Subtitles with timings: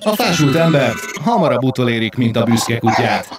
[0.00, 0.92] A fásult ember
[1.24, 3.38] hamarabb utolérik, mint a büszke kutyát.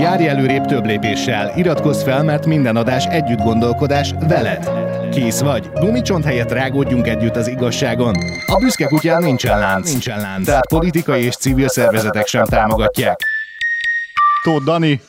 [0.00, 4.70] Járj előrébb több lépéssel, iratkozz fel, mert minden adás együtt gondolkodás veled.
[5.10, 5.70] Kész vagy?
[5.74, 8.14] Gumicsont helyett rágódjunk együtt az igazságon.
[8.46, 10.46] A büszke kutyán nincsen lánc, nincsen lánc.
[10.46, 13.20] Tehát politikai és civil szervezetek sem támogatják.
[14.42, 15.00] Tóth Dani,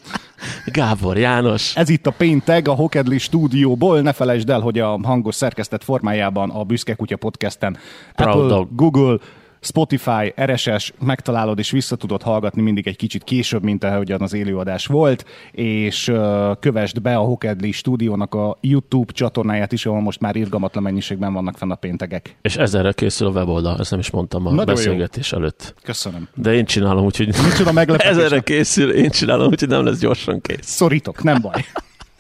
[0.66, 1.76] Gábor János.
[1.76, 4.02] ez itt a péntek a Hokedli stúdióból.
[4.02, 7.78] Ne felejtsd el, hogy a hangos szerkesztett formájában a Büszke Kutya podcasten
[8.16, 8.68] Proud Apple, dog.
[8.76, 9.18] Google,
[9.60, 14.86] Spotify, RSS megtalálod és vissza tudod hallgatni mindig egy kicsit később, mint ahogyan az élőadás
[14.86, 16.12] volt, és
[16.60, 21.58] kövesd be a Hokedli stúdiónak a YouTube csatornáját is, ahol most már irgalmatlan mennyiségben vannak
[21.58, 22.36] fenn a péntegek.
[22.42, 24.74] És ezerre készül a weboldal, ezt nem is mondtam a Nagyon jó.
[24.74, 25.74] beszélgetés előtt.
[25.84, 26.28] Köszönöm.
[26.36, 28.12] De én csinálom, úgyhogy Micsoda meglepetés.
[28.18, 30.66] ezerre készül, én csinálom, úgyhogy nem lesz gyorsan kész.
[30.66, 31.66] Szorítok, nem baj.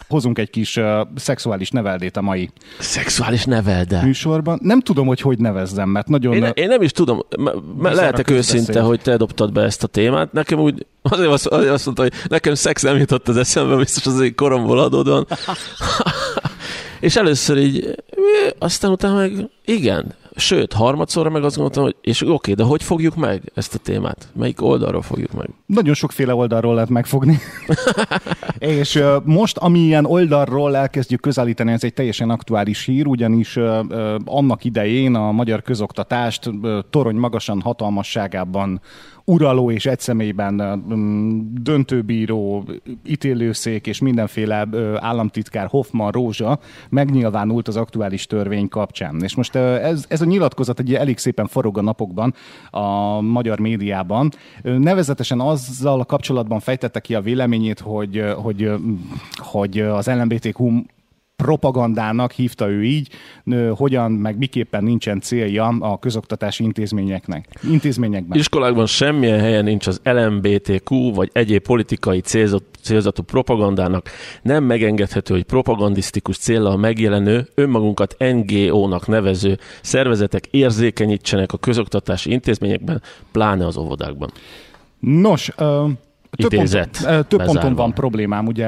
[0.07, 4.01] Hozunk egy kis uh, szexuális neveldét a mai Szexuális nevelde.
[4.03, 4.59] műsorban.
[4.61, 6.33] Nem tudom, hogy hogy nevezzem, mert nagyon...
[6.33, 10.31] Én, én nem is tudom, m- lehetek őszinte, hogy te dobtad be ezt a témát.
[10.31, 14.05] Nekem úgy, azért azt, azért azt mondta, hogy nekem szex nem jutott az eszembe, biztos
[14.05, 15.27] az én koromból adódóan.
[16.99, 17.95] És először így,
[18.59, 23.15] aztán utána meg igen, sőt, harmadszorra meg azt gondoltam, hogy és oké, de hogy fogjuk
[23.15, 24.27] meg ezt a témát?
[24.33, 25.49] Melyik oldalról fogjuk meg?
[25.65, 27.37] Nagyon sokféle oldalról lehet megfogni.
[28.59, 33.79] és uh, most, ami ilyen oldalról elkezdjük közelíteni, ez egy teljesen aktuális hír, ugyanis uh,
[33.89, 36.49] uh, annak idején a magyar közoktatást
[36.89, 38.81] torony magasan hatalmasságában
[39.29, 42.65] uraló és egy személyben mm, döntőbíró,
[43.05, 49.21] ítélőszék és mindenféle államtitkár Hoffman Rózsa megnyilvánult az aktuális törvény kapcsán.
[49.21, 52.33] És most ez, ez a nyilatkozat egy elég szépen forog a napokban
[52.69, 54.31] a magyar médiában.
[54.61, 58.71] Nevezetesen azzal a kapcsolatban fejtette ki a véleményét, hogy, hogy,
[59.35, 60.83] hogy az LMBTQ
[61.43, 63.09] propagandának hívta ő így,
[63.71, 67.47] hogyan, meg miképpen nincsen célja a közoktatási intézményeknek.
[67.69, 68.37] Intézményekben.
[68.37, 74.09] Iskolákban semmilyen helyen nincs az LMBTQ vagy egyéb politikai célzat, célzatú propagandának.
[74.41, 83.01] Nem megengedhető, hogy propagandisztikus céllal megjelenő, önmagunkat NGO-nak nevező szervezetek érzékenyítsenek a közoktatási intézményekben,
[83.31, 84.31] pláne az óvodákban.
[84.99, 85.51] Nos,
[86.37, 88.67] több, ponton, több ponton van problémám ugye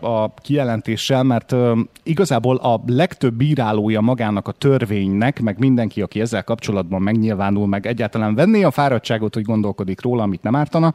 [0.00, 1.54] a kijelentéssel, mert
[2.02, 8.34] igazából a legtöbb bírálója magának a törvénynek, meg mindenki, aki ezzel kapcsolatban megnyilvánul, meg egyáltalán
[8.34, 10.94] venné a fáradtságot, hogy gondolkodik róla, amit nem ártana,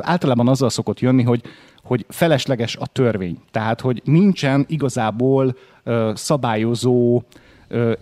[0.00, 1.42] általában azzal szokott jönni, hogy
[1.82, 3.38] hogy felesleges a törvény.
[3.50, 7.22] Tehát, hogy nincsen igazából ö, szabályozó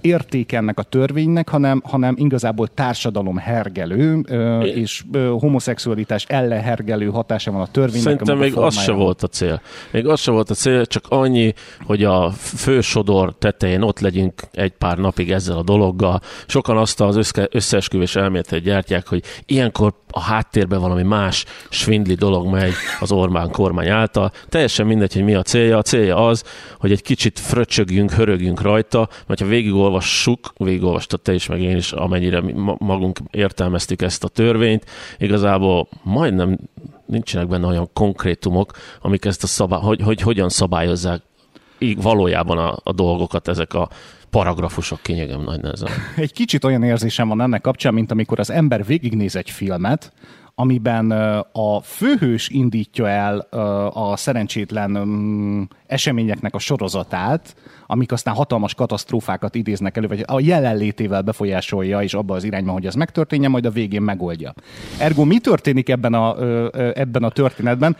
[0.00, 7.06] érték ennek a törvénynek, hanem, hanem igazából társadalom hergelő, ö, és ö, homoszexualitás ellen hergelő
[7.06, 8.02] hatása van a törvénynek.
[8.02, 9.60] Szerintem még az se volt a cél.
[9.90, 11.54] Még az se volt a cél, csak annyi,
[11.84, 16.20] hogy a fősodor tetején ott legyünk egy pár napig ezzel a dologgal.
[16.46, 22.46] Sokan azt az össze- összeesküvés elméletet gyártják, hogy ilyenkor a háttérben valami más svindli dolog
[22.46, 24.32] megy az Orbán kormány által.
[24.48, 25.78] Teljesen mindegy, hogy mi a célja.
[25.78, 26.44] A célja az,
[26.78, 31.92] hogy egy kicsit fröcsögjünk, hörögjünk rajta, mert ha végigolvassuk, végigolvastad te is, meg én is,
[31.92, 34.84] amennyire mi ma- magunk értelmeztük ezt a törvényt,
[35.18, 36.58] igazából majdnem
[37.06, 41.22] nincsenek benne olyan konkrétumok, amik ezt a szabály, hogy, hogy hogyan szabályozzák
[41.78, 43.88] így valójában a, a dolgokat ezek a
[44.30, 45.88] paragrafusok kinyegem nagy nehezen.
[46.16, 50.12] Egy kicsit olyan érzésem van ennek kapcsán, mint amikor az ember végignéz egy filmet,
[50.60, 51.10] amiben
[51.52, 53.38] a főhős indítja el
[53.92, 57.54] a szerencsétlen mm, eseményeknek a sorozatát,
[57.86, 62.86] amik aztán hatalmas katasztrófákat idéznek elő, vagy a jelenlétével befolyásolja, és abba az irányba, hogy
[62.86, 64.54] ez megtörténjen, majd a végén megoldja.
[64.98, 66.36] Ergo mi történik ebben a,
[66.94, 67.96] ebben a történetben?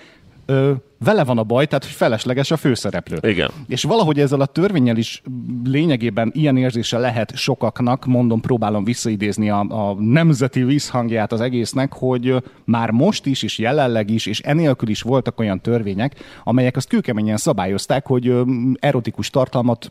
[1.04, 3.18] Vele van a baj, tehát hogy felesleges a főszereplő.
[3.30, 3.50] Igen.
[3.68, 5.22] És valahogy ezzel a törvényel is
[5.64, 12.34] lényegében ilyen érzése lehet sokaknak, mondom, próbálom visszaidézni a, a nemzeti vízhangját az egésznek, hogy
[12.64, 17.36] már most is, és jelenleg is, és enélkül is voltak olyan törvények, amelyek azt kőkeményen
[17.36, 18.34] szabályozták, hogy
[18.78, 19.90] erotikus tartalmat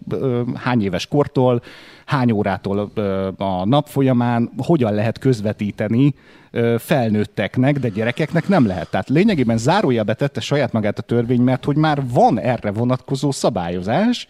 [0.55, 1.61] hány éves kortól,
[2.05, 2.91] hány órától
[3.37, 6.13] a nap folyamán, hogyan lehet közvetíteni
[6.77, 8.89] felnőtteknek, de gyerekeknek nem lehet.
[8.89, 14.27] Tehát lényegében zárójelbe tette saját magát a törvény, mert hogy már van erre vonatkozó szabályozás,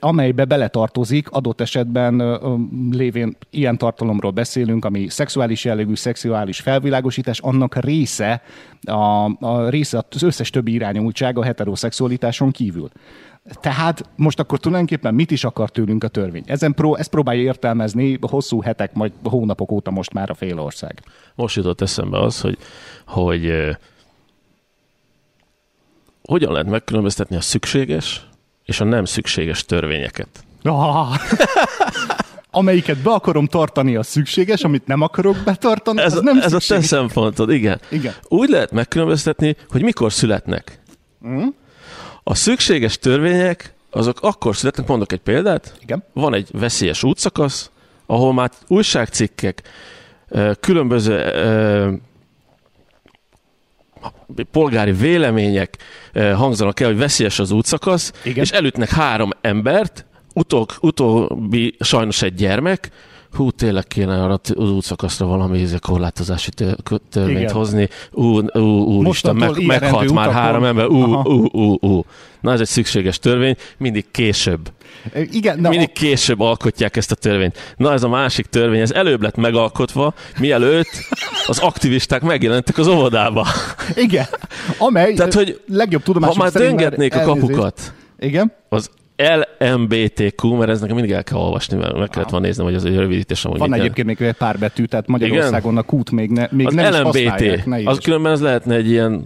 [0.00, 2.40] amelybe beletartozik adott esetben
[2.90, 8.42] lévén ilyen tartalomról beszélünk, ami szexuális jellegű, szexuális felvilágosítás, annak része,
[8.82, 12.88] a, a része az összes többi irányultság a heteroszexualitáson kívül.
[13.60, 16.42] Tehát most akkor tulajdonképpen mit is akar tőlünk a törvény?
[16.46, 21.02] Ezen pró, ezt próbálja értelmezni hosszú hetek, majd hónapok óta most már a fél ország.
[21.34, 22.58] Most jutott eszembe az, hogy,
[23.06, 23.52] hogy
[26.26, 28.26] hogyan lehet megkülönböztetni a szükséges
[28.64, 30.28] és a nem szükséges törvényeket.
[30.62, 31.14] Ah,
[32.50, 36.48] Amelyiket be akarom tartani, az szükséges, amit nem akarok betartani, Ez, az nem ez a
[36.48, 36.84] te szükséges.
[36.84, 37.80] szempontod, igen.
[37.90, 38.14] Igen.
[38.28, 40.80] Úgy lehet megkülönböztetni, hogy mikor születnek.
[41.26, 41.46] Mm.
[42.22, 46.04] A szükséges törvények, azok akkor születnek, mondok egy példát, Igen.
[46.12, 47.70] van egy veszélyes útszakasz,
[48.06, 49.62] ahol már újságcikkek,
[50.60, 51.32] különböző
[54.50, 55.76] polgári vélemények
[56.12, 58.44] ö, hangzanak el, hogy veszélyes az útszakasz, Igen.
[58.44, 62.90] és elütnek három embert, utol, utóbbi sajnos egy gyermek,
[63.36, 66.50] hú, tényleg kéne arra az útszakaszra valami korlátozási
[67.10, 67.52] törvényt Igen.
[67.52, 67.88] hozni.
[68.12, 69.02] Ú, ú, úristen,
[69.36, 70.86] Mostantól meg, meghalt már három ember.
[70.86, 71.30] Ú, Aha.
[71.30, 72.04] ú, ú, ú.
[72.40, 74.72] Na, ez egy szükséges törvény, mindig később.
[75.14, 77.74] Igen, na, Mindig később alkotják ezt a törvényt.
[77.76, 80.88] Na ez a másik törvény, ez előbb lett megalkotva, mielőtt
[81.46, 83.46] az aktivisták megjelentek az óvodába.
[83.94, 84.26] igen.
[84.78, 88.52] Amely Tehát, hogy legjobb Ha tudomásunk már döngetnék a kapukat, Igen.
[88.68, 88.90] az
[89.58, 92.84] LMBTQ, mert ez nekem mindig el kell olvasni, mert meg kellett volna néznem, hogy az
[92.84, 96.48] egy rövidítés amúgy Van egyébként még egy pár betű, tehát Magyarországon a kút még, ne,
[96.50, 97.66] még Az nem is LMBT, használják.
[97.66, 99.22] Ne az különben ez lehetne egy ilyen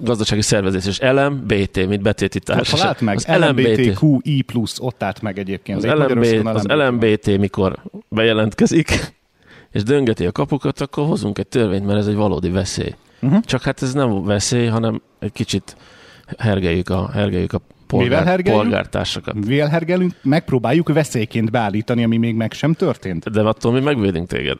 [0.00, 2.78] gazdasági szervezés, és LMBT, mint betéti társaság.
[2.78, 3.16] Talált meg?
[3.16, 5.84] Az LMBTQI plusz ott állt meg egyébként.
[5.84, 7.38] Az, LMB, az LMBT.
[7.38, 9.12] Mikor bejelentkezik,
[9.72, 12.94] és döngeti a kapukat, akkor hozunk egy törvényt, mert ez egy valódi veszély.
[13.20, 13.40] Uh-huh.
[13.40, 15.76] Csak hát ez nem veszély, hanem egy kicsit
[16.38, 17.60] hergeljük a, hergeljük a
[17.92, 19.34] Mivel polgár, polgártársakat.
[19.46, 23.30] Vélhergelünk, megpróbáljuk veszélyként beállítani, ami még meg sem történt.
[23.30, 24.58] De attól mi megvédünk téged.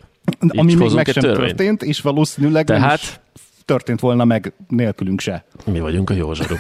[0.49, 1.57] ami még meg sem törvényt.
[1.57, 3.21] történt, és valószínűleg nem Tehát- is
[3.65, 5.45] történt volna meg nélkülünk se.
[5.65, 6.55] Mi vagyunk a jó zsaru.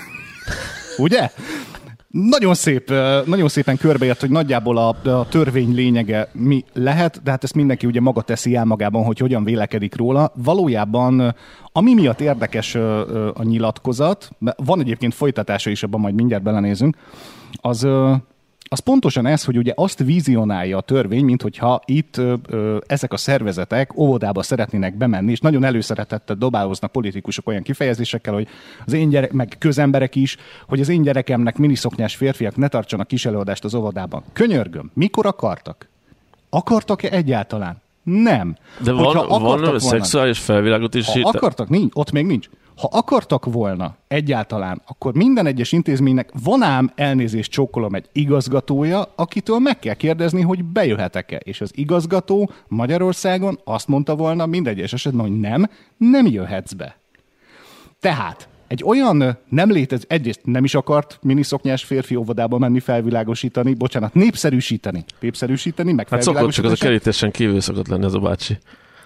[0.97, 1.31] Ugye?
[2.23, 2.91] Nagyon szép,
[3.25, 7.87] nagyon szépen körbeért, hogy nagyjából a, a törvény lényege mi lehet, de hát ezt mindenki
[7.87, 10.33] ugye maga teszi el magában, hogy hogyan vélekedik róla.
[10.35, 11.35] Valójában
[11.73, 12.75] ami miatt érdekes
[13.35, 16.97] a nyilatkozat, van egyébként folytatása is, abban majd mindjárt belenézünk,
[17.53, 17.89] az,
[18.69, 23.13] az pontosan ez, hogy ugye azt vizionálja a törvény, mint hogyha itt ö, ö, ezek
[23.13, 28.49] a szervezetek óvodába szeretnének bemenni, és nagyon előszeretettel dobálóznak politikusok olyan kifejezésekkel, hogy
[28.87, 30.37] az én gyerek, meg közemberek is,
[30.69, 34.25] hogy az én gyerekemnek miniszoknyás férfiak ne tartsanak kis előadást az óvodában.
[34.33, 35.89] Könyörgöm, mikor akartak?
[36.51, 37.85] Akartak-e egyáltalán?
[38.06, 38.56] Nem.
[38.82, 41.06] De van, Hogyha van volna- szexuális felvilágot is.
[41.11, 42.49] ha akartak, nincs, ott még nincs.
[42.76, 49.58] Ha akartak volna egyáltalán, akkor minden egyes intézménynek van ám elnézést csókolom egy igazgatója, akitől
[49.58, 51.37] meg kell kérdezni, hogy bejöhetek-e.
[51.37, 56.97] És az igazgató Magyarországon azt mondta volna minden egyes esetben, hogy nem, nem jöhetsz be.
[58.00, 64.15] Tehát egy olyan nem létez, egyrészt nem is akart miniszoknyás férfi óvodába menni felvilágosítani, bocsánat,
[64.15, 65.05] népszerűsíteni.
[65.21, 68.59] Népszerűsíteni, meg Hát szokott csak az a kerítésen kívül szokott lenni az a bácsi.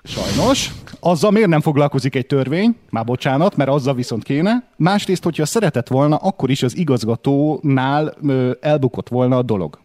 [0.05, 0.71] Sajnos.
[1.01, 2.77] Azzal miért nem foglalkozik egy törvény?
[2.91, 4.69] Már bocsánat, mert azzal viszont kéne.
[4.77, 9.79] Másrészt, hogyha szeretett volna, akkor is az igazgatónál ö, elbukott volna a dolog.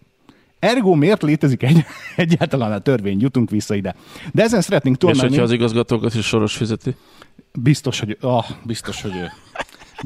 [0.60, 1.86] Ergo miért létezik egy,
[2.16, 3.22] egyáltalán a törvény?
[3.22, 3.96] Jutunk vissza ide.
[4.34, 5.28] De ezen szeretnénk És túlmenni.
[5.28, 6.96] hogyha az igazgatókat is soros fizeti?
[7.56, 9.32] Biztos, hogy, ah, biztos, hogy ő.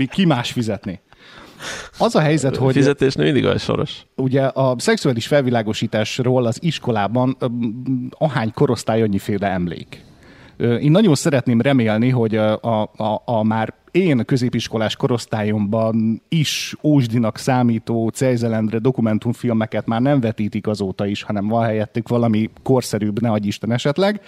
[0.06, 1.00] Ki más fizetni?
[1.98, 2.66] Az a helyzet, Hogy...
[2.66, 4.06] hogy Fizetésnél mindig olyan soros.
[4.16, 7.38] ugye a szexuális felvilágosításról az iskolában
[8.10, 10.04] ahány korosztály annyiféle emlék.
[10.57, 17.38] Én nagyon szeretném remélni, hogy a, a, a, a már én középiskolás korosztályomban is ósdinak
[17.38, 23.48] számító Cejzelendre dokumentumfilmeket már nem vetítik azóta is, hanem van helyettük valami korszerűbb, ne adj
[23.48, 24.22] Isten esetleg.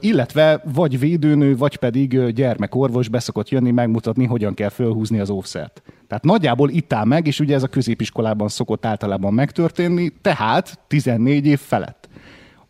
[0.00, 5.82] Illetve vagy védőnő, vagy pedig gyermekorvos beszokott jönni megmutatni, hogyan kell fölhúzni az óvszert.
[6.08, 11.46] Tehát nagyjából itt áll meg, és ugye ez a középiskolában szokott általában megtörténni, tehát 14
[11.46, 12.08] év felett.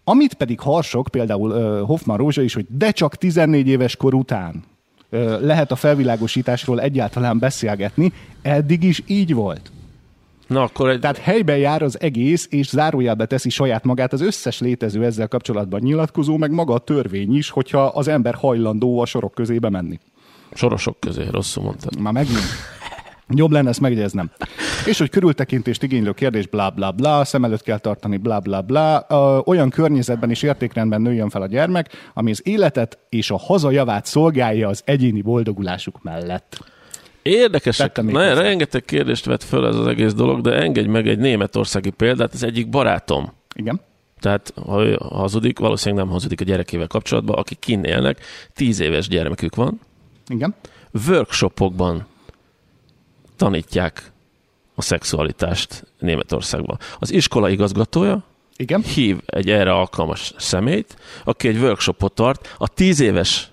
[0.05, 4.63] Amit pedig harsok, például Hoffman Rózsa is, hogy de csak 14 éves kor után
[5.41, 9.71] lehet a felvilágosításról egyáltalán beszélgetni, eddig is így volt.
[10.49, 11.01] Na akkor egy...
[11.01, 15.81] Tehát helyben jár az egész, és zárójelbe teszi saját magát az összes létező ezzel kapcsolatban
[15.81, 19.99] nyilatkozó, meg maga a törvény is, hogyha az ember hajlandó a sorok közébe menni.
[20.53, 22.01] Sorosok közé, rosszul mondtad.
[22.01, 22.39] Már megint.
[23.29, 24.31] Jobb lenne ezt megjegyeznem.
[24.87, 29.07] És hogy körültekintést igénylő kérdés, bla bla bla, szem előtt kell tartani, bla bla bla,
[29.09, 34.07] ö, olyan környezetben és értékrendben nőjön fel a gyermek, ami az életet és a hazajavát
[34.07, 36.59] szolgálja az egyéni boldogulásuk mellett.
[37.29, 37.87] Érdekesek.
[37.87, 38.43] Tettem még Na, hozzá.
[38.43, 42.35] rengeteg kérdést vett föl ez az egész dolog, de engedj meg egy németországi példát.
[42.35, 43.33] Ez egyik barátom.
[43.55, 43.81] Igen?
[44.21, 48.21] Tehát, ha ő hazudik, valószínűleg nem hazudik a gyerekével kapcsolatban, akik kinn élnek,
[48.55, 49.81] tíz éves gyermekük van,
[50.29, 50.55] Igen?
[51.07, 52.07] workshopokban
[53.37, 54.13] tanítják
[54.75, 56.79] a szexualitást Németországban.
[56.99, 58.25] Az iskola igazgatója
[58.57, 58.83] Igen?
[58.83, 63.51] hív egy erre alkalmas szemét, aki egy workshopot tart a tíz éves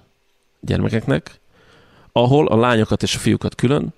[0.59, 1.39] gyermekeknek,
[2.17, 3.93] ahol a lányokat és a fiúkat külön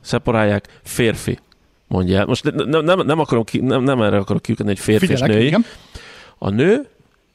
[0.00, 1.38] szeparálják, férfi
[1.86, 2.26] mondja el.
[2.26, 5.36] Most nem, nem, nem, akarom ki, nem, nem erre akarok kiukadni, hogy férfi és Figyelek,
[5.36, 5.64] női, igen?
[6.38, 6.88] a nő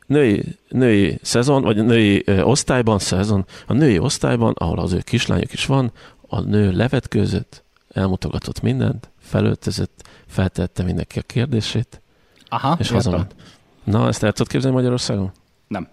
[0.06, 5.54] női, női szezon, vagy női ö, osztályban, szezon, a női osztályban, ahol az ő kislányok
[5.54, 5.92] is van,
[6.28, 12.02] a nő levetkőzött, elmutogatott mindent, felöltözött, feltette mindenki a kérdését,
[12.50, 13.36] Aha, és hazament.
[13.84, 15.32] Na, ezt el tudod képzelni Magyarországon?
[15.68, 15.88] Nem.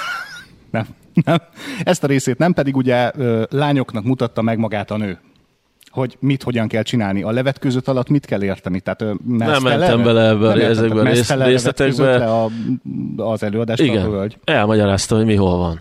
[0.70, 0.86] nem.
[1.24, 1.38] Nem.
[1.82, 3.10] Ezt a részét nem, pedig ugye
[3.50, 5.18] lányoknak mutatta meg magát a nő
[5.90, 7.22] hogy mit, hogyan kell csinálni.
[7.22, 8.80] A levetkőzött alatt mit kell érteni?
[8.80, 12.24] Tehát Nem mentem bele ebbe, értem, ezekbe a rész- részletekbe.
[12.32, 12.50] a,
[13.16, 14.02] az előadást a Igen.
[14.04, 14.38] hölgy.
[14.44, 15.80] Elmagyarázta, hogy mi hol van.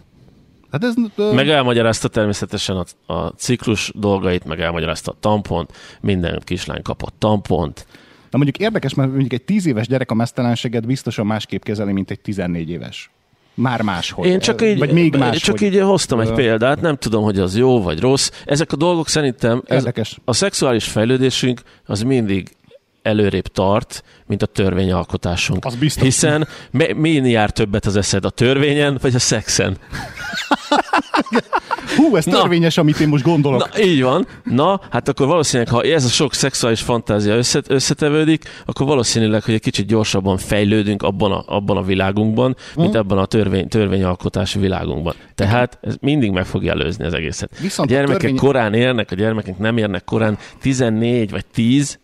[0.71, 2.75] Hát ez, ö, Meg elmagyarázta természetesen
[3.05, 5.71] a, a ciklus dolgait, meg elmagyarázta a tampont,
[6.01, 7.87] minden kislány kapott tampont.
[8.31, 12.11] Na mondjuk érdekes, mert mondjuk egy tíz éves gyerek a mesztelenséget biztosan másképp kezeli, mint
[12.11, 13.11] egy 14 éves.
[13.53, 14.25] Már máshogy.
[14.27, 15.38] Én csak így, Vagy még más.
[15.38, 18.31] csak így hoztam egy példát, nem tudom, hogy az jó vagy rossz.
[18.45, 20.19] Ezek a dolgok szerintem, ez, Érdekes.
[20.25, 22.55] a szexuális fejlődésünk az mindig
[23.01, 25.65] előrébb tart, mint a törvényalkotásunk.
[25.65, 26.03] Az biztos.
[26.03, 29.77] Hiszen mi, mi jár többet az eszed, a törvényen vagy a szexen?
[31.95, 32.39] Hú, ez Na.
[32.39, 33.59] törvényes, amit én most gondolok.
[33.73, 34.27] Na, így van.
[34.43, 39.53] Na, hát akkor valószínűleg, ha ez a sok szexuális fantázia összet, összetevődik, akkor valószínűleg, hogy
[39.53, 45.13] egy kicsit gyorsabban fejlődünk abban a, abban a világunkban, mint ebben a törvény, törvényalkotási világunkban.
[45.35, 47.59] Tehát ez mindig meg fogja előzni az egészet.
[47.62, 52.00] Viszont a a gyermekek törvény- korán érnek, a gyermekek nem érnek korán 14 vagy 10.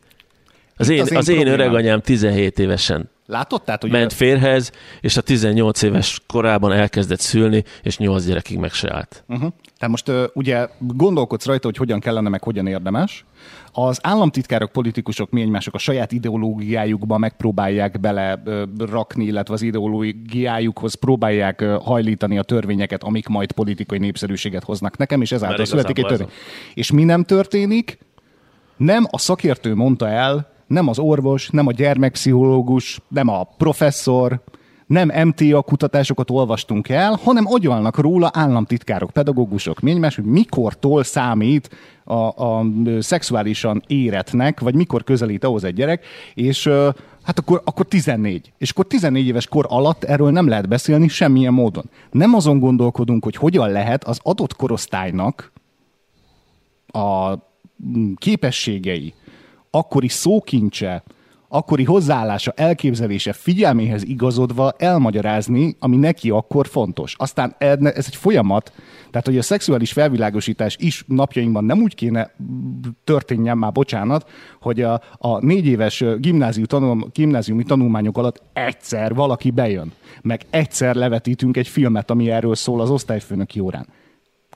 [0.77, 3.63] Az Itt én, az én az én öreganyám 17 évesen Látod?
[3.63, 4.71] Tehát, hogy ment férhez,
[5.01, 9.24] és a 18 éves korában elkezdett szülni, és 8 gyerekig meg se állt.
[9.27, 9.51] Uh-huh.
[9.77, 13.25] Tehát most uh, ugye gondolkodsz rajta, hogy hogyan kellene, meg hogyan érdemes.
[13.71, 20.93] Az államtitkárok, politikusok, mi egymások a saját ideológiájukba megpróbálják bele uh, rakni, illetve az ideológiájukhoz
[20.93, 26.05] próbálják uh, hajlítani a törvényeket, amik majd politikai népszerűséget hoznak nekem, és ezáltal születik egy
[26.05, 26.29] törvény.
[26.74, 27.98] És mi nem történik?
[28.77, 34.42] Nem a szakértő mondta el, nem az orvos, nem a gyermekpszichológus, nem a professzor,
[34.90, 41.70] nem MTA kutatásokat olvastunk el, hanem agyalnak róla államtitkárok, pedagógusok, mi egymás, hogy mikortól számít
[42.04, 42.66] a, a
[43.00, 46.68] szexuálisan éretnek, vagy mikor közelít ahhoz egy gyerek, és
[47.24, 48.52] hát akkor, akkor 14.
[48.58, 51.90] És akkor 14 éves kor alatt erről nem lehet beszélni semmilyen módon.
[52.12, 55.52] Nem azon gondolkodunk, hogy hogyan lehet az adott korosztálynak
[56.88, 57.34] a
[58.16, 59.14] képességei,
[59.72, 61.04] akkori szókincse,
[61.52, 67.16] akkori hozzáállása, elképzelése, figyelméhez igazodva elmagyarázni, ami neki akkor fontos.
[67.18, 68.74] Aztán ez egy folyamat,
[69.12, 72.32] tehát hogy a szexuális felvilágosítás is napjainkban nem úgy kéne
[73.04, 74.30] történjen már, bocsánat,
[74.62, 80.96] hogy a, a négy éves gimnázium tanul, gimnáziumi tanulmányok alatt egyszer valaki bejön, meg egyszer
[80.96, 83.88] levetítünk egy filmet, ami erről szól az osztályfőnöki órán.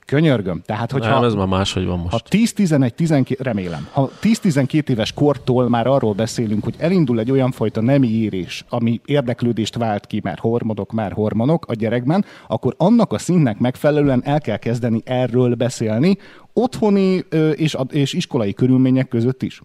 [0.04, 0.62] Könyörgöm.
[0.66, 1.14] Tehát, hogyha...
[1.14, 2.28] Nem, ez már máshogy van Ha most.
[2.30, 8.08] 10-11-12, remélem, ha 10-12 éves kortól már arról beszélünk, hogy elindul egy olyan fajta nemi
[8.08, 13.58] érés, ami érdeklődést vált ki, mert hormonok, már hormonok a gyerekben, akkor annak a színnek
[13.58, 16.16] megfelelően el kell kezdeni erről beszélni,
[16.52, 19.60] otthoni és, és iskolai körülmények között is.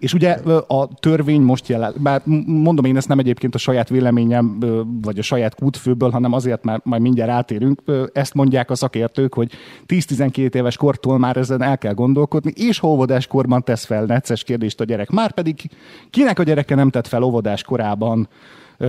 [0.00, 0.30] És ugye
[0.66, 4.58] a törvény most jelen, bár m- mondom én ezt nem egyébként a saját véleményem,
[5.02, 9.52] vagy a saját kútfőből, hanem azért, mert majd mindjárt átérünk, ezt mondják a szakértők, hogy
[9.86, 14.84] 10-12 éves kortól már ezen el kell gondolkodni, és óvodáskorban tesz fel necces kérdést a
[14.84, 15.10] gyerek.
[15.10, 15.70] Már pedig
[16.10, 18.28] kinek a gyereke nem tett fel óvodás korában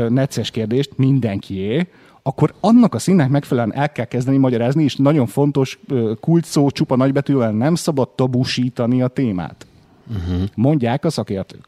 [0.10, 1.88] necces kérdést, mindenkié,
[2.24, 6.96] akkor annak a színnek megfelelően el kell kezdeni magyarázni, és nagyon fontos ö, kulcsszó, csupa
[6.96, 9.66] nagybetűvel nem szabad tabusítani a témát.
[10.08, 10.42] Uh-huh.
[10.56, 11.66] Mondják a szakértők.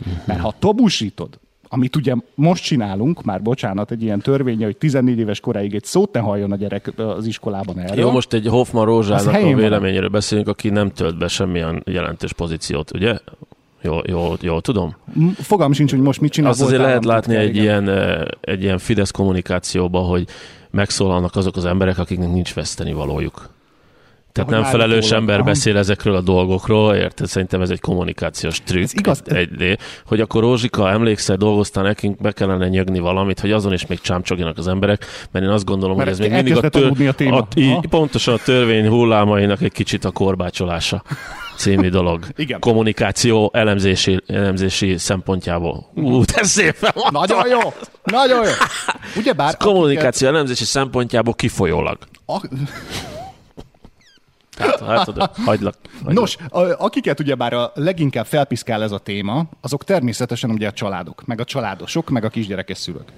[0.00, 0.26] Uh-huh.
[0.26, 1.28] Mert ha tabusítod,
[1.68, 6.12] amit ugye most csinálunk, már bocsánat, egy ilyen törvénye, hogy 14 éves koráig egy szót
[6.12, 7.98] ne halljon a gyerek az iskolában erről.
[7.98, 9.54] Jó, most egy Hoffman Rózsának a van.
[9.54, 13.18] véleményéről beszélünk, aki nem tölt be semmilyen jelentős pozíciót, ugye?
[13.82, 14.96] Jól, jól, jól tudom?
[15.34, 16.50] Fogalm sincs, hogy most mit csinál.
[16.50, 17.62] Azt azért lehet látni egy igen.
[17.62, 20.26] ilyen, egy ilyen Fidesz kommunikációban, hogy
[20.70, 23.48] megszólalnak azok az emberek, akiknek nincs veszteni valójuk.
[24.36, 25.44] Tehát nem felelős ember Aha.
[25.44, 27.26] beszél ezekről a dolgokról, érted?
[27.26, 28.82] Szerintem ez egy kommunikációs trükk.
[28.82, 29.22] Ez igaz.
[29.24, 34.00] Egy, hogy akkor Rózsika, emlékszel, dolgoztál nekünk, be kellene nyögni valamit, hogy azon is még
[34.00, 37.12] csámcsogjanak az emberek, mert én azt gondolom, Mert hogy ez még mindig a, aludni a
[37.12, 37.36] téma.
[37.38, 41.02] a, így, pontosan a törvény hullámainak egy kicsit a korbácsolása
[41.56, 42.26] című dolog.
[42.36, 42.60] Igen.
[42.60, 45.90] Kommunikáció elemzési, elemzési szempontjából.
[45.94, 47.22] Ú, de szépen mondtam.
[47.38, 47.72] Nagyon jó!
[48.04, 48.50] Nagyon jó!
[49.20, 49.56] Ugyebár...
[49.56, 51.98] Kommunikáció elemzési szempontjából kifolyólag.
[52.26, 53.15] akiket-
[54.58, 55.36] Hát, látod, hagylak.
[55.44, 55.76] hagylak.
[56.04, 56.36] Nos,
[56.78, 61.44] akiket ugyebár a leginkább felpiszkál ez a téma, azok természetesen ugye a családok, meg a
[61.44, 63.12] családosok, meg a kisgyerekes szülők.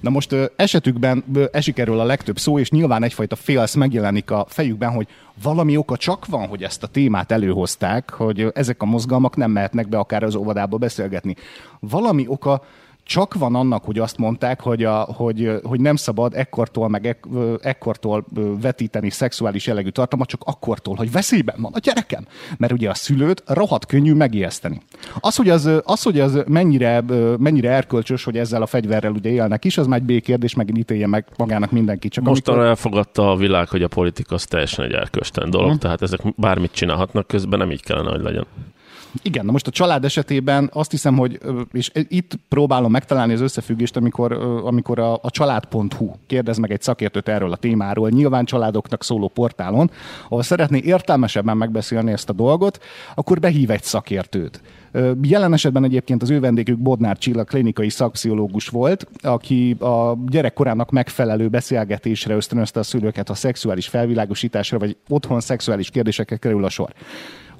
[0.00, 4.90] Na most esetükben esik erről a legtöbb szó, és nyilván egyfajta félsz megjelenik a fejükben,
[4.92, 5.06] hogy
[5.42, 9.88] valami oka csak van, hogy ezt a témát előhozták, hogy ezek a mozgalmak nem mehetnek
[9.88, 11.36] be akár az óvodába beszélgetni.
[11.80, 12.62] Valami oka
[13.10, 17.26] csak van annak, hogy azt mondták, hogy, a, hogy, hogy nem szabad ekkortól meg ek,
[17.60, 18.24] ekkortól
[18.60, 22.26] vetíteni szexuális jellegű tartalmat, csak akkortól, hogy veszélyben van a gyerekem.
[22.58, 24.80] Mert ugye a szülőt rohadt könnyű megijeszteni.
[25.20, 27.00] Az, hogy az, az, hogy az mennyire,
[27.38, 31.06] mennyire erkölcsös, hogy ezzel a fegyverrel ugye élnek is, az már egy B-kérdés, meg ítélje
[31.06, 32.08] meg magának mindenki.
[32.08, 32.66] Csak Most amikor...
[32.66, 35.78] elfogadta a világ, hogy a politika az teljesen egy erkölcstelen dolog, hmm.
[35.78, 38.46] tehát ezek bármit csinálhatnak, közben nem így kellene, hogy legyen.
[39.22, 41.38] Igen, na most a család esetében azt hiszem, hogy,
[41.72, 44.32] és itt próbálom megtalálni az összefüggést, amikor,
[44.64, 49.90] amikor a, a család.hu kérdez meg egy szakértőt erről a témáról, nyilván családoknak szóló portálon,
[50.28, 52.82] ahol szeretné értelmesebben megbeszélni ezt a dolgot,
[53.14, 54.60] akkor behív egy szakértőt.
[55.22, 61.48] Jelen esetben egyébként az ő vendégük Bodnár Csilla klinikai szakpszichológus volt, aki a gyerekkorának megfelelő
[61.48, 66.92] beszélgetésre ösztönözte a szülőket a szexuális felvilágosításra, vagy otthon szexuális kérdésekre kerül a sor.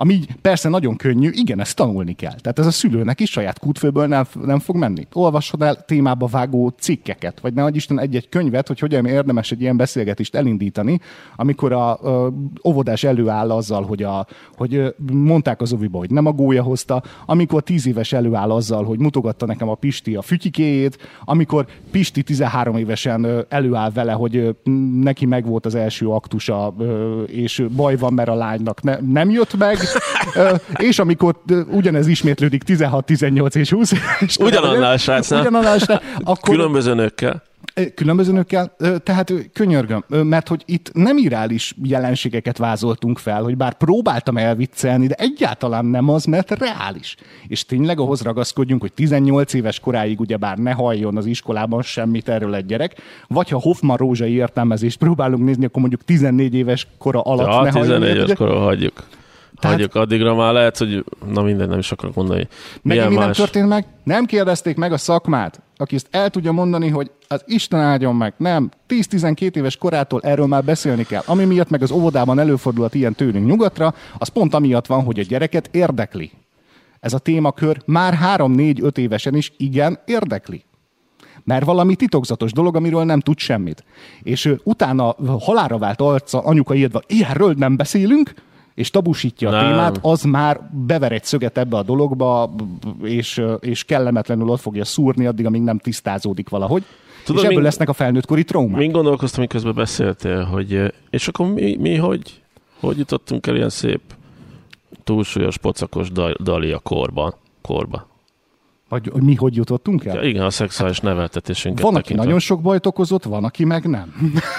[0.00, 2.34] Ami persze nagyon könnyű, igen, ezt tanulni kell.
[2.40, 5.06] Tehát ez a szülőnek is saját kútfőből nem, nem fog menni.
[5.12, 9.76] Olvasod el témába vágó cikkeket, vagy ne Isten egy-egy könyvet, hogy hogyan érdemes egy ilyen
[9.76, 11.00] beszélgetést elindítani,
[11.37, 11.90] amikor a,
[12.25, 12.32] a
[12.64, 17.62] óvodás előáll azzal, hogy, a, hogy mondták az oviba, hogy nem a gólya hozta, amikor
[17.62, 23.47] tíz éves előáll azzal, hogy mutogatta nekem a Pisti a fütyikéjét, amikor Pisti 13 évesen
[23.49, 24.57] előáll vele, hogy
[25.03, 26.75] neki megvolt az első aktusa,
[27.27, 29.79] és baj van, mert a lánynak ne, nem jött meg,
[30.77, 35.41] és amikor ugyanez ismétlődik 16, 18 és 20 és Ugyanannál srácnál.
[35.41, 35.79] Ugyanannál
[36.19, 36.55] akkor...
[36.55, 37.43] Különböző nőkkel.
[37.95, 44.37] Különböző nőkkel, tehát könyörgöm, mert hogy itt nem irális jelenségeket vázoltunk fel, hogy bár próbáltam
[44.37, 47.17] elviccelni, de egyáltalán nem az, mert reális.
[47.47, 52.55] És tényleg ahhoz ragaszkodjunk, hogy 18 éves koráig ugyebár ne halljon az iskolában semmit erről
[52.55, 52.97] egy gyerek,
[53.29, 57.71] vagy ha Hoffman rózsai értelmezést próbálunk nézni, akkor mondjuk 14 éves kora alatt ja, ne
[57.71, 58.00] 14 halljon.
[58.00, 59.07] 14 éves kora hagyjuk.
[59.61, 59.76] Tehát...
[59.76, 62.49] Hagyjuk addigra már lehet, hogy na minden nem is akarok mondani.
[62.83, 63.87] Megint mi nem történt meg?
[64.02, 68.35] Nem kérdezték meg a szakmát, aki ezt el tudja mondani, hogy az Isten áldjon meg.
[68.37, 71.23] Nem, 10-12 éves korától erről már beszélni kell.
[71.26, 75.23] Ami miatt meg az óvodában előfordulhat ilyen tőlünk nyugatra, az pont amiatt van, hogy a
[75.23, 76.30] gyereket érdekli.
[77.00, 80.65] Ez a témakör már 3-4-5 évesen is igen érdekli
[81.45, 83.84] mert valami titokzatos dolog, amiről nem tud semmit.
[84.23, 88.32] És utána halára vált arca anyuka írva, ilyenről nem beszélünk,
[88.75, 92.54] és tabusítja a témát, az már bever egy szöget ebbe a dologba,
[93.02, 96.85] és, és kellemetlenül ott fogja szúrni, addig, amíg nem tisztázódik valahogy.
[97.25, 98.78] Tudod, és ebből mi, lesznek a felnőttkori traumák.
[98.78, 102.43] Még gondolkoztam, miközben beszéltél, hogy és akkor mi, mi hogy,
[102.80, 104.00] hogy jutottunk el ilyen szép
[105.04, 106.11] túlsúlyos, pocakos
[106.43, 107.39] Dalia korba?
[107.63, 108.09] korba?
[108.91, 110.15] Vagy mi hogy jutottunk el?
[110.15, 112.25] Ja, igen, a szexuális neveltetésünket Van, aki tekintve.
[112.25, 114.15] nagyon sok bajt okozott, van, aki meg nem.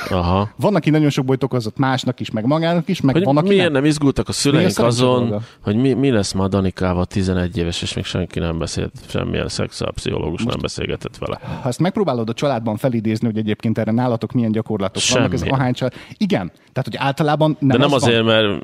[0.10, 0.50] Aha.
[0.60, 3.48] Van, aki nagyon sok bajt okozott másnak is, meg magának is, meg hogy van, aki
[3.48, 3.72] Miért nem.
[3.74, 5.42] nem izgultak a szüleink azon, dolga?
[5.64, 10.44] hogy mi, mi lesz ma Danikával 11 éves, és még senki nem beszélt, semmilyen szexuálpszichológus
[10.44, 11.40] nem beszélgetett vele.
[11.62, 15.30] Ha ezt megpróbálod a családban felidézni, hogy egyébként erre nálatok milyen gyakorlatok Semmilyen.
[15.30, 15.94] vannak, ez ahány család...
[16.18, 18.26] Igen, tehát hogy általában nem De nem az azért, van.
[18.26, 18.64] mert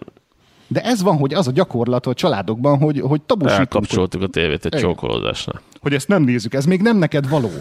[0.68, 3.60] de ez van, hogy az a gyakorlat a családokban, hogy, hogy tabusítunk.
[3.60, 5.62] Elkapcsoltuk a tévét egy csókolódásnál.
[5.80, 7.52] Hogy ezt nem nézzük, ez még nem neked való.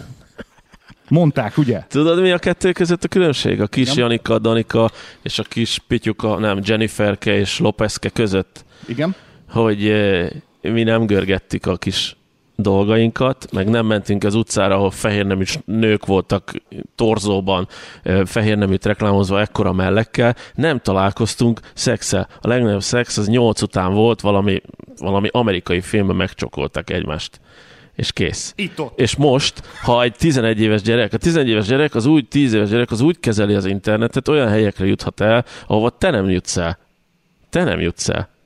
[1.09, 1.83] Mondták, ugye?
[1.87, 3.61] Tudod, mi a kettő között a különbség?
[3.61, 3.97] A kis Igen.
[3.97, 4.91] Janika, Danika
[5.21, 8.65] és a kis Pityuka, nem, Jenniferke és Lopezke között.
[8.87, 9.15] Igen.
[9.49, 10.29] Hogy eh,
[10.61, 12.15] mi nem görgettük a kis
[12.57, 16.51] dolgainkat, meg nem mentünk az utcára, ahol fehérnemű nők voltak
[16.95, 17.67] torzóban,
[18.25, 22.27] fehérneműt reklámozva ekkora mellekkel, nem találkoztunk szexel.
[22.41, 24.61] A legnagyobb szex az nyolc után volt, valami,
[24.97, 27.39] valami amerikai filmben megcsokoltak egymást
[27.95, 28.53] és kész.
[28.55, 28.99] Itt-ott.
[28.99, 32.69] És most, ha egy 11 éves gyerek, a 11 éves gyerek, az úgy 10 éves
[32.69, 36.77] gyerek, az úgy kezeli az internetet, olyan helyekre juthat el, ahova te nem jutsz el.
[37.49, 38.36] Te nem jutsz el.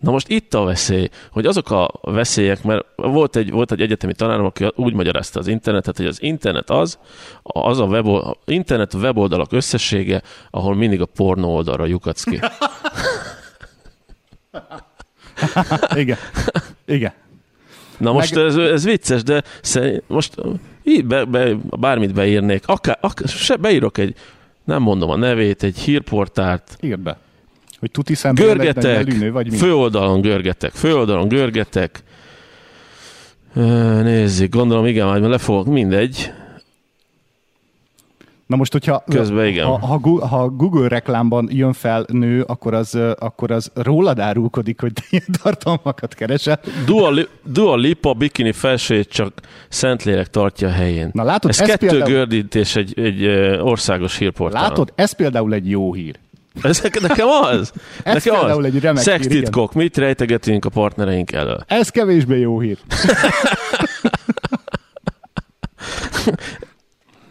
[0.00, 4.14] Na most itt a veszély, hogy azok a veszélyek, mert volt egy, volt egy egyetemi
[4.14, 6.98] tanárom, aki úgy magyarázta az internetet, hogy az internet az,
[7.42, 8.06] az a web,
[8.44, 12.40] internet a weboldalak összessége, ahol mindig a pornó oldalra lyukadsz ki.
[15.94, 16.16] Igen.
[16.84, 17.12] Igen.
[17.98, 18.44] Na most Meg...
[18.44, 19.42] ez, ez vicces, de
[20.06, 20.34] most
[20.82, 24.14] így be, be, bármit beírnék, akár, akár se beírok egy,
[24.64, 26.76] nem mondom a nevét, egy hírportárt.
[26.80, 27.18] Írd be
[27.78, 29.56] hogy tuti görgetek, lünő, vagy mi?
[29.56, 32.02] főoldalon görgetek, főoldalon görgetek.
[34.02, 36.32] Nézzük, gondolom igen, majd le fogok, mindegy.
[38.46, 39.66] Na most, hogyha Közben igen.
[39.66, 44.92] Ha, ha, ha Google reklámban jön fel nő, akkor az, akkor az rólad árulkodik, hogy
[44.92, 46.60] te ilyen tartalmakat keresel.
[46.86, 47.10] Dua,
[47.42, 49.32] Dua Lipa bikini felsőjét csak
[49.68, 51.10] Szentlélek tartja a helyén.
[51.12, 52.10] Na látod, ez, ez kettő például...
[52.10, 53.26] gördítés egy, egy
[53.60, 54.62] országos hírportál.
[54.62, 56.18] Látod, ez például egy jó hír.
[56.62, 57.72] Ez nekem az.
[58.02, 58.64] Ez nekem az.
[58.64, 61.64] egy remek Szextitkok, mit rejtegetünk a partnereink elől?
[61.66, 62.78] Ez kevésbé jó hír.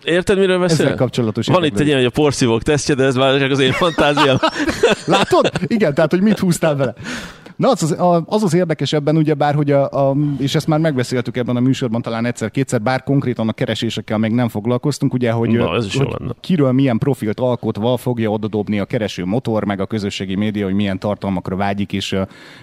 [0.03, 0.85] Érted, miről beszél?
[0.85, 3.59] Ezzel kapcsolatos Van itt egy ilyen, hogy a porszívók tesztje, de ez már csak az
[3.59, 4.39] én fantáziám.
[5.05, 5.51] Látod?
[5.61, 6.93] Igen, tehát, hogy mit húztál vele.
[7.57, 10.79] Na, az az, az az érdekes ebben, ugye bár, hogy a, a, és ezt már
[10.79, 15.49] megbeszéltük ebben a műsorban talán egyszer-kétszer, bár konkrétan a keresésekkel még nem foglalkoztunk, ugye, hogy,
[15.49, 19.85] Na, ez is hogy kiről milyen profilt alkotva fogja odadobni a kereső motor, meg a
[19.85, 22.15] közösségi média, hogy milyen tartalmakra vágyik, és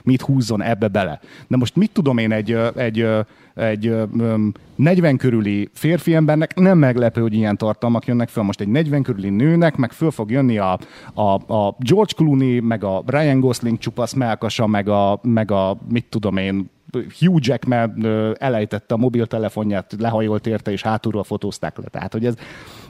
[0.03, 1.21] mit húzzon ebbe bele.
[1.47, 3.07] De most mit tudom én egy, egy
[3.55, 8.43] egy um, 40 körüli férfi embernek nem meglepő, hogy ilyen tartalmak jönnek fel.
[8.43, 10.79] Most egy 40 körüli nőnek, meg föl fog jönni a,
[11.14, 16.07] a, a George Clooney, meg a Ryan Gosling csupasz melkasa, meg a, meg a mit
[16.09, 16.71] tudom én,
[17.19, 18.07] Hugh Jackman
[18.39, 21.85] elejtette a mobiltelefonját, lehajolt érte, és hátulról fotózták le.
[21.89, 22.35] Tehát, hogy ez,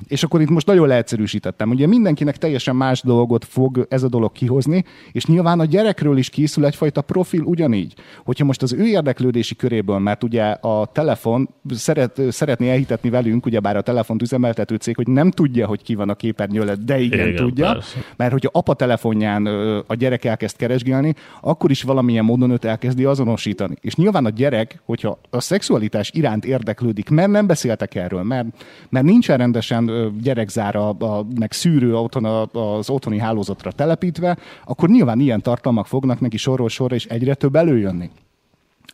[0.09, 1.71] és akkor itt most nagyon leegyszerűsítettem.
[1.71, 6.31] Ugye mindenkinek teljesen más dolgot fog ez a dolog kihozni, és nyilván a gyerekről is
[6.31, 7.95] készül egyfajta profil ugyanígy.
[8.25, 13.61] Hogyha most az ő érdeklődési köréből, mert ugye a telefon szeret, szeretné elhitetni velünk, ugye
[13.61, 16.99] bár a telefont üzemeltető cég, hogy nem tudja, hogy ki van a képernyő előtt, de
[17.01, 17.99] igen, Igen, tudja, persze.
[18.17, 19.47] mert hogyha apa telefonján
[19.87, 23.77] a gyerek elkezd keresgélni, akkor is valamilyen módon őt elkezdi azonosítani.
[23.81, 28.47] És nyilván a gyerek, hogyha a szexualitás iránt érdeklődik, mert nem beszéltek erről, mert,
[28.89, 35.43] mert nincsen rendesen gyerekzára, a, meg szűrő otthon az otthoni hálózatra telepítve, akkor nyilván ilyen
[35.43, 38.11] tartalmak fognak neki sorról sorra és egyre több előjönni.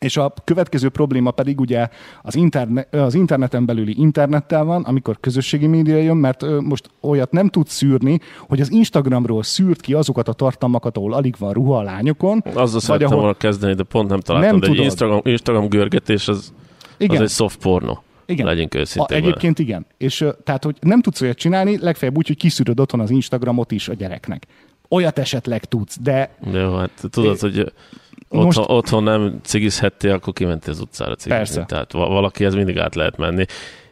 [0.00, 1.88] És a következő probléma pedig ugye
[2.22, 7.48] az, interne, az interneten belüli internettel van, amikor közösségi média jön, mert most olyat nem
[7.48, 11.82] tud szűrni, hogy az Instagramról szűrt ki azokat a tartalmakat, ahol alig van ruha a
[11.82, 12.42] lányokon.
[12.54, 14.50] Azzal szerettem ahol- volna kezdeni, de pont nem találtam.
[14.50, 14.84] Nem de egy tudod.
[14.84, 16.52] Instagram, Instagram görgetés az, az
[16.98, 17.22] Igen.
[17.22, 17.98] egy soft porno.
[18.26, 18.46] Igen.
[18.46, 19.16] Legyünk A, őszinték.
[19.16, 19.86] egyébként igen.
[19.98, 23.88] És tehát, hogy nem tudsz olyat csinálni, legfeljebb úgy, hogy kiszűröd otthon az Instagramot is
[23.88, 24.46] a gyereknek.
[24.88, 26.60] Olyat esetleg tudsz, de vele.
[26.60, 27.72] Jó, hát tudod, hogy
[28.30, 31.36] otthon, Most- otthon nem cigizhettél, akkor kimentél az utcára cigizni.
[31.36, 31.64] Persze.
[31.64, 33.44] Tehát va- valaki ez mindig át lehet menni.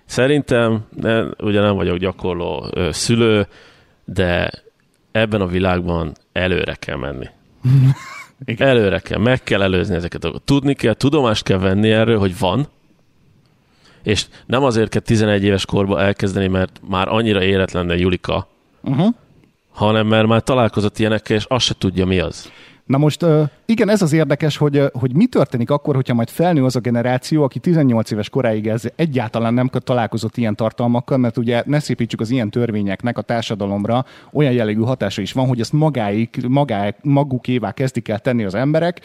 [0.05, 3.47] Szerintem, ne, ugye nem vagyok gyakorló ö, szülő,
[4.05, 4.51] de
[5.13, 7.27] ebben a világban előre kell menni.
[8.45, 8.69] Igen.
[8.69, 10.31] Előre kell, meg kell előzni ezeket.
[10.45, 12.69] Tudni kell, tudomást kell venni erről, hogy van,
[14.03, 18.49] és nem azért kell 11 éves korba elkezdeni, mert már annyira éretlen Julika,
[18.83, 19.15] uh-huh.
[19.71, 22.53] hanem mert már találkozott ilyenekkel, és azt se tudja, mi az.
[22.89, 23.25] Na most
[23.67, 27.43] igen, ez az érdekes, hogy, hogy mi történik akkor, hogyha majd felnő az a generáció,
[27.43, 32.31] aki 18 éves koráig ez egyáltalán nem találkozott ilyen tartalmakkal, mert ugye ne szépítsük az
[32.31, 38.09] ilyen törvényeknek a társadalomra olyan jellegű hatása is van, hogy ezt magáik, magá, magukévá kezdik
[38.09, 39.01] el tenni az emberek,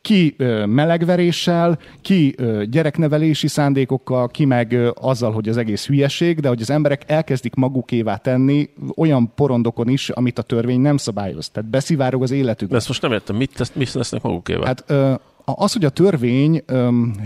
[0.00, 2.34] ki melegveréssel, ki
[2.70, 8.16] gyereknevelési szándékokkal, ki meg azzal, hogy az egész hülyeség, de hogy az emberek elkezdik magukévá
[8.16, 11.48] tenni olyan porondokon is, amit a törvény nem szabályoz.
[11.48, 12.74] Tehát beszivárog az életükbe.
[12.74, 14.66] De ezt most nem értem, mit, mit lesznek magukével?
[14.66, 15.14] Hát ö,
[15.54, 16.62] az, hogy a törvény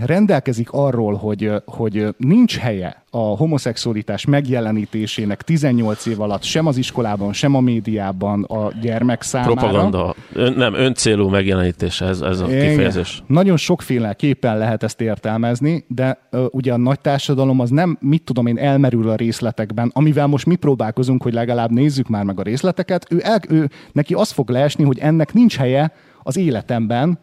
[0.05, 7.33] rendelkezik arról, hogy, hogy nincs helye a homoszexualitás megjelenítésének 18 év alatt sem az iskolában,
[7.33, 9.53] sem a médiában a gyermek számára.
[9.53, 12.69] Propaganda, ön, nem, öncélú megjelenítése ez, ez a Igen.
[12.69, 13.23] kifejezés.
[13.27, 18.23] Nagyon sokféle képen lehet ezt értelmezni, de ö, ugye a nagy társadalom az nem, mit
[18.23, 22.43] tudom én, elmerül a részletekben, amivel most mi próbálkozunk, hogy legalább nézzük már meg a
[22.43, 23.05] részleteket.
[23.09, 27.19] Ő, el, ő neki az fog leesni, hogy ennek nincs helye az életemben,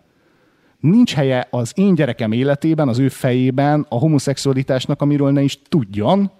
[0.80, 6.30] nincs helye az én gyerekem életében, az ő fejében a homoszexualitásnak, amiről ne is tudjon,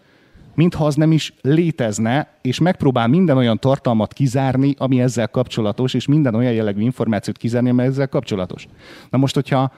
[0.55, 6.07] mintha az nem is létezne, és megpróbál minden olyan tartalmat kizárni, ami ezzel kapcsolatos, és
[6.07, 8.67] minden olyan jellegű információt kizárni, ami ezzel kapcsolatos.
[9.11, 9.73] Na most, hogyha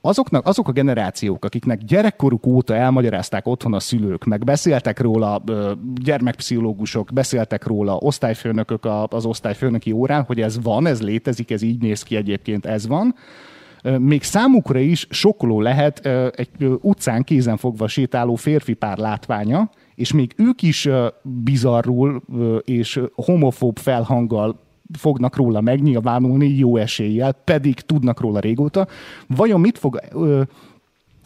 [0.00, 5.42] azoknak, azok a generációk, akiknek gyerekkoruk óta elmagyarázták otthon a szülők, meg beszéltek róla
[5.94, 12.02] gyermekpszichológusok, beszéltek róla osztályfőnökök az osztályfőnöki órán, hogy ez van, ez létezik, ez így néz
[12.02, 13.14] ki egyébként, ez van,
[13.98, 16.48] még számukra is sokkoló lehet egy
[16.80, 20.88] utcán kézenfogva sétáló férfi pár látványa, és még ők is
[21.22, 22.22] bizarrul
[22.64, 24.64] és homofób felhanggal
[24.98, 28.86] fognak róla megnyilvánulni jó eséllyel, pedig tudnak róla régóta.
[29.26, 30.00] Vajon mit fog,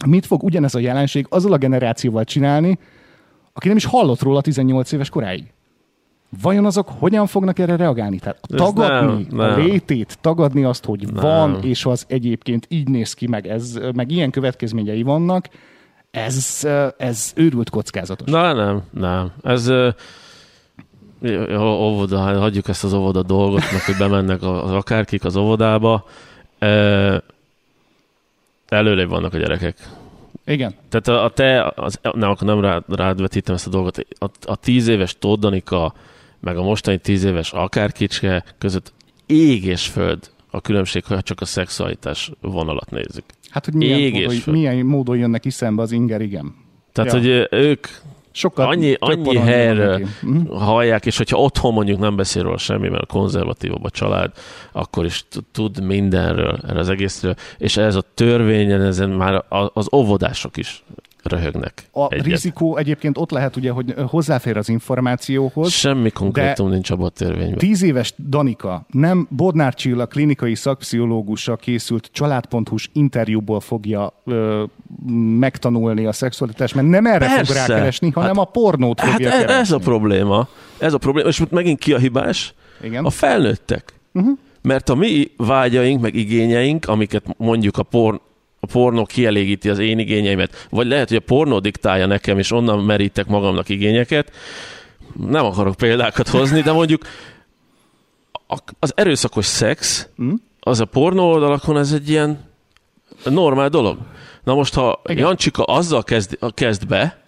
[0.05, 2.79] mit fog ugyanez a jelenség azzal a generációval csinálni,
[3.53, 5.43] aki nem is hallott róla 18 éves koráig?
[6.41, 8.19] Vajon azok hogyan fognak erre reagálni?
[8.19, 9.59] Tehát tagadni nem, a nem.
[9.59, 14.31] létét, tagadni azt, hogy van, és az egyébként így néz ki, meg, ez, meg ilyen
[14.31, 15.49] következményei vannak,
[16.11, 16.67] ez,
[16.97, 18.31] ez őrült kockázatos.
[18.31, 19.31] Na nem, nem.
[19.43, 19.71] Ez
[21.59, 26.05] óvoda, hagyjuk ezt az óvoda dolgot, meg hogy bemennek az akárkik az óvodába.
[28.67, 29.89] Előrébb vannak a gyerekek.
[30.45, 30.75] Igen.
[30.89, 34.25] Tehát a, a te, az, nem, akkor nem rád, rád vetítem ezt a dolgot, a,
[34.45, 35.93] a tíz éves Toddanika,
[36.41, 38.93] meg a mostani tíz éves akárkicske között
[39.25, 43.23] ég és föld a különbség, ha csak a szexualitás vonalat nézzük.
[43.49, 44.57] Hát, hogy milyen, Ég és módon, föld.
[44.57, 46.55] milyen módon jönnek ki szembe az inger, igen.
[46.91, 47.17] Tehát, Ja.
[47.19, 47.87] hogy ők
[48.33, 50.07] Sokkal annyi, annyi helyről.
[50.21, 50.47] Mhm.
[50.47, 54.31] hallják, és hogyha otthon mondjuk nem beszél róla semmi, mert a konzervatívabb a család,
[54.71, 60.57] akkor is tud mindenről, erre az egészről, és ez a törvényen, ezen már az óvodások
[60.57, 60.83] is
[61.23, 61.83] röhögnek.
[61.91, 62.25] A egyet.
[62.25, 65.71] rizikó egyébként ott lehet, ugye, hogy hozzáfér az információhoz.
[65.71, 67.57] Semmi konkrétum nincs abban a törvényben.
[67.57, 74.63] Tíz éves Danika nem Bodnár Csilla klinikai szakpszichológusa készült család.hu-s interjúból fogja ö,
[75.39, 77.43] megtanulni a szexualitást, mert nem erre Persze.
[77.45, 79.53] fog rákeresni, hanem Hát- a pornót Hát fogja e- keresni.
[79.61, 80.47] ez a probléma.
[80.77, 81.27] Ez a probléma.
[81.27, 82.53] És most megint ki a hibás?
[82.83, 83.05] Igen.
[83.05, 83.93] A felnőttek.
[84.13, 84.37] Uh-huh.
[84.61, 88.19] Mert a mi vágyaink, meg igényeink, amiket mondjuk a, porn,
[88.63, 92.83] a pornó kielégíti az én igényeimet, vagy lehet, hogy a pornó diktálja nekem, és onnan
[92.83, 94.31] merítek magamnak igényeket,
[95.27, 97.01] nem akarok példákat hozni, de mondjuk
[98.79, 100.33] az erőszakos szex, Hm?
[100.59, 102.49] az a pornó oldalakon, ez egy ilyen
[103.23, 103.97] normál dolog.
[104.43, 105.01] Na most, ha.
[105.05, 105.23] Igen.
[105.23, 107.23] Jancsika azzal kezd, kezd be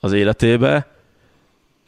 [0.00, 0.86] az életébe,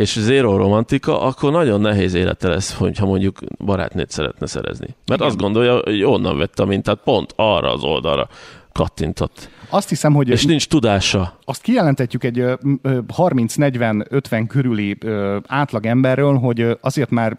[0.03, 4.87] és zéro romantika, akkor nagyon nehéz élete lesz, hogyha mondjuk barátnőt szeretne szerezni.
[4.87, 5.27] Mert Igen.
[5.27, 8.29] azt gondolja, hogy onnan vette a mintát, pont arra az oldalra
[8.73, 9.51] kattintott.
[9.71, 11.39] Azt hiszem, hogy És nincs tudása.
[11.45, 17.35] azt kijelentetjük egy ö, ö, 30-40-50 körüli ö, átlag emberről, hogy azért már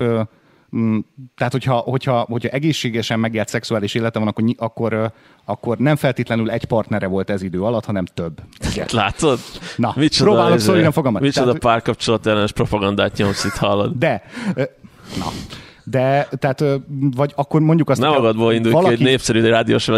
[1.35, 5.11] tehát, hogyha, hogyha, hogyha egészségesen megélt szexuális élete van, akkor, akkor,
[5.45, 8.41] akkor nem feltétlenül egy partnere volt ez idő alatt, hanem több.
[8.71, 8.87] Igen.
[8.91, 9.39] Látod?
[9.75, 11.21] Na, Micsoda, próbálok izé, szólni a fogamat.
[11.21, 13.97] Micsoda Tehát- párkapcsolat ellenes propagandát nyomsz itt, hallod?
[13.97, 14.23] De,
[15.17, 15.25] na,
[15.83, 16.63] de, tehát,
[17.15, 17.99] vagy akkor mondjuk azt...
[17.99, 19.89] Nem magadból indulj ki, egy népszerű rádiós,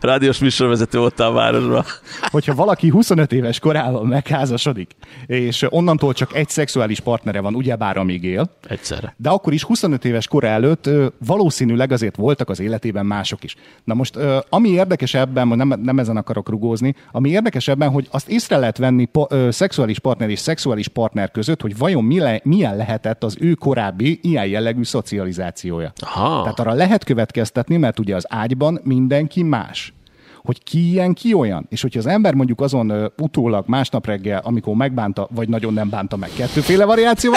[0.00, 1.84] rádiós műsorvezető voltál a városban.
[2.30, 4.90] hogyha valaki 25 éves korában megházasodik,
[5.26, 9.14] és onnantól csak egy szexuális partnere van, ugyebár amíg él, Egyszerre.
[9.16, 10.90] de akkor is 25 éves kora előtt
[11.26, 13.56] valószínűleg azért voltak az életében mások is.
[13.84, 18.28] Na most, ami érdekes ebben, nem, nem ezen akarok rugózni, ami érdekes ebben, hogy azt
[18.28, 22.76] észre lehet venni ö, szexuális partner és szexuális partner között, hogy vajon mi le, milyen
[22.76, 24.82] lehetett az ő korábbi ilyen jellegű
[25.20, 25.92] szocializációja.
[26.00, 26.42] Aha.
[26.42, 29.92] Tehát arra lehet következtetni, mert ugye az ágyban mindenki más
[30.42, 31.66] hogy ki ilyen, ki olyan.
[31.68, 35.88] És hogyha az ember mondjuk azon ö, utólag másnap reggel, amikor megbánta, vagy nagyon nem
[35.88, 37.32] bánta meg kettőféle variáció,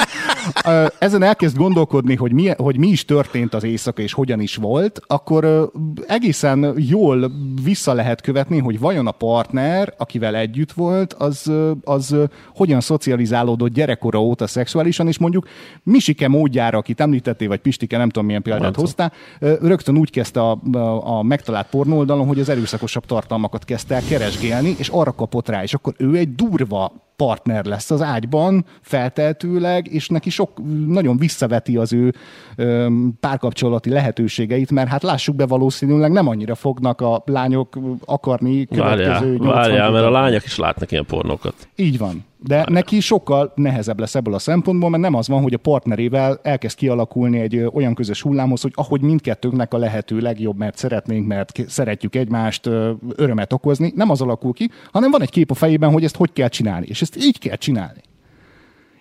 [0.65, 4.55] ö, ezen elkezd gondolkodni, hogy mi, hogy mi is történt az éjszaka, és hogyan is
[4.55, 5.63] volt, akkor ö,
[6.07, 7.31] egészen jól
[7.63, 12.23] vissza lehet követni, hogy vajon a partner, akivel együtt volt, az, ö, az ö,
[12.55, 15.47] hogyan szocializálódott gyerekkora óta szexuálisan, és mondjuk
[15.83, 18.85] Misike módjára, akit említettél, vagy Pistike, nem tudom milyen példát tudom.
[18.85, 22.49] hoztál, ö, rögtön úgy kezdte a, a, a megtalált pornóoldalon, hogy az
[22.93, 27.65] erőszakosabb tartalmakat kezdte el keresgélni, és arra kapott rá, és akkor ő egy durva partner
[27.65, 30.49] lesz az ágyban, felteltőleg, és neki sok,
[30.87, 32.13] nagyon visszaveti az ő
[32.55, 32.87] ö,
[33.19, 39.37] párkapcsolati lehetőségeit, mert hát lássuk be, valószínűleg nem annyira fognak a lányok akarni következő Várjál,
[39.37, 41.67] 80 várjál, mert a lányok is látnak ilyen pornókat.
[41.75, 42.25] Így van.
[42.45, 46.39] De neki sokkal nehezebb lesz ebből a szempontból, mert nem az van, hogy a partnerével
[46.41, 51.51] elkezd kialakulni egy olyan közös hullámhoz, hogy ahogy mindkettőnknek a lehető legjobb, mert szeretnénk, mert
[51.67, 52.69] szeretjük egymást
[53.15, 56.33] örömet okozni, nem az alakul ki, hanem van egy kép a fejében, hogy ezt hogy
[56.33, 56.85] kell csinálni.
[56.89, 58.01] És ezt így kell csinálni.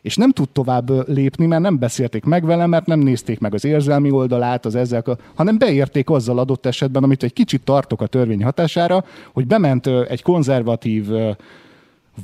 [0.02, 3.64] És nem tud tovább lépni, mert nem beszélték meg vele, mert nem nézték meg az
[3.64, 8.42] érzelmi oldalát, az ezzel, hanem beérték azzal adott esetben, amit egy kicsit tartok a törvény
[8.42, 11.06] hatására, hogy bement egy konzervatív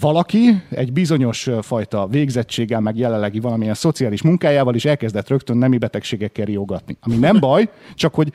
[0.00, 6.44] valaki egy bizonyos fajta végzettséggel, meg jelenlegi valamilyen szociális munkájával is elkezdett rögtön nemi betegségekkel
[6.44, 6.96] riogatni.
[7.00, 8.32] Ami nem baj, csak hogy,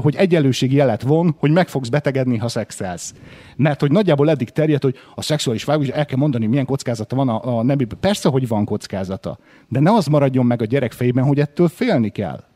[0.00, 3.14] hogy egyenlőségi jelet von, hogy meg fogsz betegedni, ha szexelsz.
[3.56, 7.28] Mert hogy nagyjából eddig terjedt, hogy a szexuális vágás, el kell mondani, milyen kockázata van
[7.28, 7.86] a, a nemi.
[8.00, 12.08] Persze, hogy van kockázata, de ne az maradjon meg a gyerek fejében, hogy ettől félni
[12.08, 12.47] kell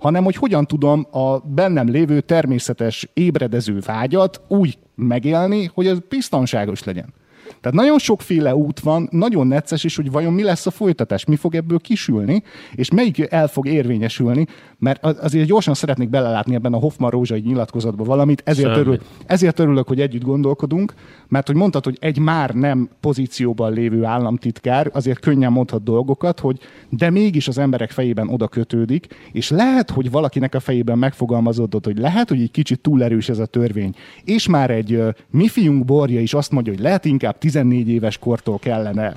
[0.00, 6.84] hanem hogy hogyan tudom a bennem lévő természetes ébredező vágyat úgy megélni, hogy ez biztonságos
[6.84, 7.14] legyen.
[7.60, 11.36] Tehát nagyon sokféle út van, nagyon necces is, hogy vajon mi lesz a folytatás, mi
[11.36, 12.42] fog ebből kisülni,
[12.74, 14.46] és melyik el fog érvényesülni,
[14.78, 18.80] mert az- azért gyorsan szeretnék belelátni ebben a Hoffman rózsai nyilatkozatba valamit, ezért, Semmi.
[18.80, 20.94] örül, ezért örülök, hogy együtt gondolkodunk,
[21.28, 26.58] mert hogy mondtad, hogy egy már nem pozícióban lévő államtitkár azért könnyen mondhat dolgokat, hogy
[26.88, 31.98] de mégis az emberek fejében oda kötődik, és lehet, hogy valakinek a fejében megfogalmazódott, hogy
[31.98, 36.20] lehet, hogy egy kicsit túl erős ez a törvény, és már egy mi fiunk borja
[36.20, 39.12] is azt mondja, hogy lehet inkább 14 éves kortól kellene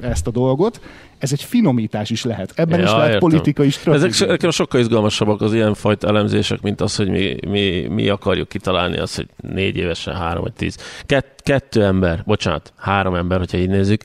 [0.00, 0.80] ezt a dolgot,
[1.18, 2.52] ez egy finomítás is lehet.
[2.54, 3.18] Ebben is lehet értem.
[3.18, 4.08] politikai stratégia.
[4.08, 8.48] Ezek nekem sokkal izgalmasabbak az ilyen fajta elemzések, mint az, hogy mi, mi, mi akarjuk
[8.48, 10.76] kitalálni azt, hogy négy évesen három vagy tíz.
[11.06, 14.04] Kett, kettő ember, bocsánat, három ember, hogyha így nézzük,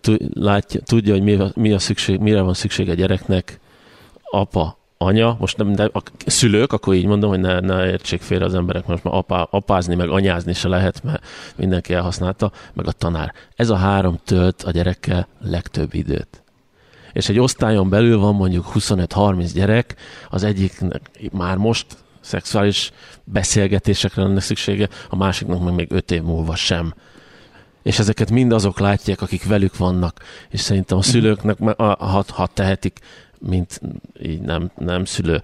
[0.00, 3.60] tu- látja, tudja, hogy mi, mi a szükség, mire van szükség a gyereknek,
[4.30, 8.44] apa, anya, most nem, de a szülők, akkor így mondom, hogy ne, ne értsék félre
[8.44, 11.24] az emberek, most már apá, apázni, meg anyázni se lehet, mert
[11.56, 13.32] mindenki elhasználta, meg a tanár.
[13.56, 16.42] Ez a három tölt a gyerekkel legtöbb időt.
[17.12, 19.94] És egy osztályon belül van mondjuk 25-30 gyerek,
[20.30, 20.80] az egyik
[21.32, 21.86] már most
[22.20, 22.92] szexuális
[23.24, 26.94] beszélgetésekre lenne szüksége, a másiknak meg még öt év múlva sem.
[27.82, 30.20] És ezeket mind azok látják, akik velük vannak.
[30.48, 32.98] És szerintem a szülőknek, ha, ha tehetik,
[33.46, 33.80] mint
[34.22, 35.42] így nem, nem szülő,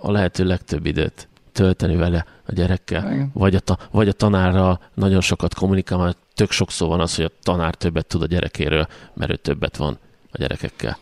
[0.00, 5.20] a lehető legtöbb időt tölteni vele a gyerekkel, vagy a, ta, vagy a tanárral nagyon
[5.20, 9.30] sokat kommunikál, mert tök sokszor van az, hogy a tanár többet tud a gyerekéről, mert
[9.30, 9.98] ő többet van
[10.30, 10.98] a gyerekekkel.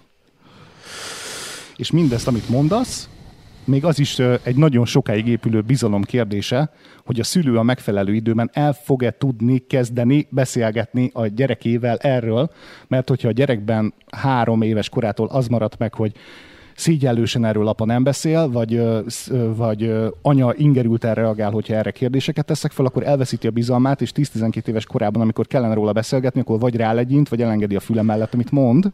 [1.76, 3.09] És mindezt, amit mondasz,
[3.64, 6.70] még az is egy nagyon sokáig épülő bizalom kérdése,
[7.05, 12.51] hogy a szülő a megfelelő időben el fog-e tudni kezdeni beszélgetni a gyerekével erről,
[12.88, 16.12] mert hogyha a gyerekben három éves korától az maradt meg, hogy
[16.81, 18.83] szígyellősen erről apa nem beszél, vagy,
[19.57, 19.92] vagy
[20.23, 24.87] anya ingerülten reagál, hogyha erre kérdéseket teszek fel, akkor elveszíti a bizalmát, és 10-12 éves
[24.87, 28.90] korában, amikor kellene róla beszélgetni, akkor vagy rálegyint, vagy elengedi a füle mellett, amit mond.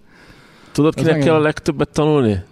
[0.72, 2.42] Tudod, kinek kell a legtöbbet tanulni?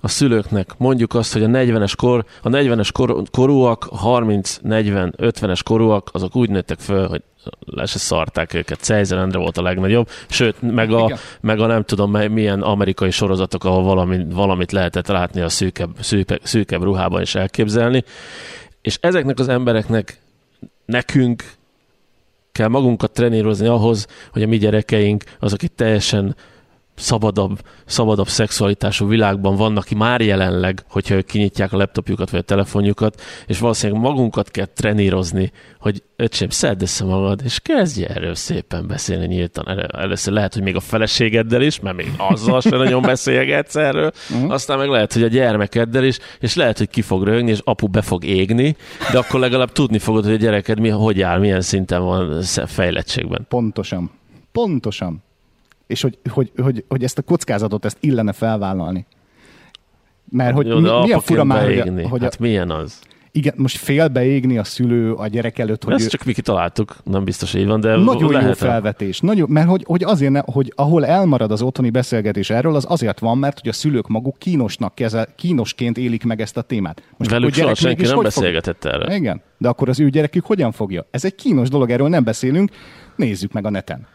[0.00, 5.60] A szülőknek mondjuk azt, hogy a 40-es kor, a 40-es kor, korúak, 30, 40, 50-es
[5.64, 7.22] korúak, azok úgy nőttek föl, hogy
[7.60, 8.80] le se szarták őket.
[8.80, 13.82] Cejzelendre volt a legnagyobb, sőt, meg a, meg a nem tudom milyen amerikai sorozatok, ahol
[13.82, 18.04] valami, valamit lehetett látni a szűkebb, szűkebb, szűkebb ruhában is elképzelni.
[18.82, 20.20] És ezeknek az embereknek
[20.84, 21.44] nekünk
[22.52, 26.36] kell magunkat trenírozni ahhoz, hogy a mi gyerekeink azok itt teljesen
[27.00, 32.42] szabadabb, szabadabb szexualitású világban vannak ki már jelenleg, hogyha ők kinyitják a laptopjukat vagy a
[32.42, 38.86] telefonjukat, és valószínűleg magunkat kell trenírozni, hogy öcsém, szedd össze magad, és kezdj erről szépen
[38.86, 39.68] beszélni nyíltan.
[39.92, 44.52] Először lehet, hogy még a feleségeddel is, mert még azzal sem nagyon beszélgetsz erről, uh-huh.
[44.52, 47.86] aztán meg lehet, hogy a gyermekeddel is, és lehet, hogy ki fog rögni, és apu
[47.86, 48.76] be fog égni,
[49.12, 53.46] de akkor legalább tudni fogod, hogy a gyereked mi, hogy áll, milyen szinten van fejlettségben.
[53.48, 54.10] Pontosan.
[54.52, 55.22] Pontosan
[55.90, 59.06] és hogy, hogy, hogy, hogy ezt a kockázatot ezt illene felvállalni.
[60.30, 63.00] Mert hogy Jó, mi, milyen fura már, hogy, hogy hát a, milyen az?
[63.32, 65.92] Igen, most félbeégni a szülő a gyerek előtt, hogy...
[65.94, 66.08] Ezt ő...
[66.08, 69.20] csak mi kitaláltuk, nem biztos, hogy így van, de Nagyon lehet jó felvetés.
[69.20, 73.18] Nagyon, mert hogy, hogy azért, ne, hogy ahol elmarad az otthoni beszélgetés erről, az azért
[73.18, 77.02] van, mert hogy a szülők maguk kínosnak kezel, kínosként élik meg ezt a témát.
[77.16, 78.92] Most Velük soha senki nem beszélgetett fog...
[78.92, 79.14] erre.
[79.14, 81.06] Igen, de akkor az ő gyerekük hogyan fogja?
[81.10, 82.70] Ez egy kínos dolog, erről nem beszélünk,
[83.16, 84.06] nézzük meg a neten.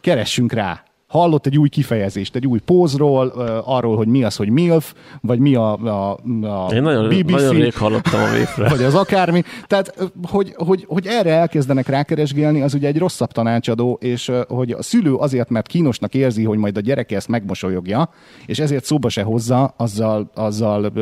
[0.00, 3.26] Keressünk rá hallott egy új kifejezést, egy új pózról,
[3.64, 6.10] arról, hogy mi az, hogy MILF, vagy mi a, a,
[6.42, 8.68] a Én nagyon, BBC, nagyon rég hallottam a véfre.
[8.68, 9.42] Vagy az akármi.
[9.66, 14.82] Tehát, hogy, hogy, hogy erre elkezdenek rákeresgélni, az ugye egy rosszabb tanácsadó, és hogy a
[14.82, 18.10] szülő azért, mert kínosnak érzi, hogy majd a gyereke ezt megmosolyogja,
[18.46, 20.92] és ezért szóba se hozza, azzal, azzal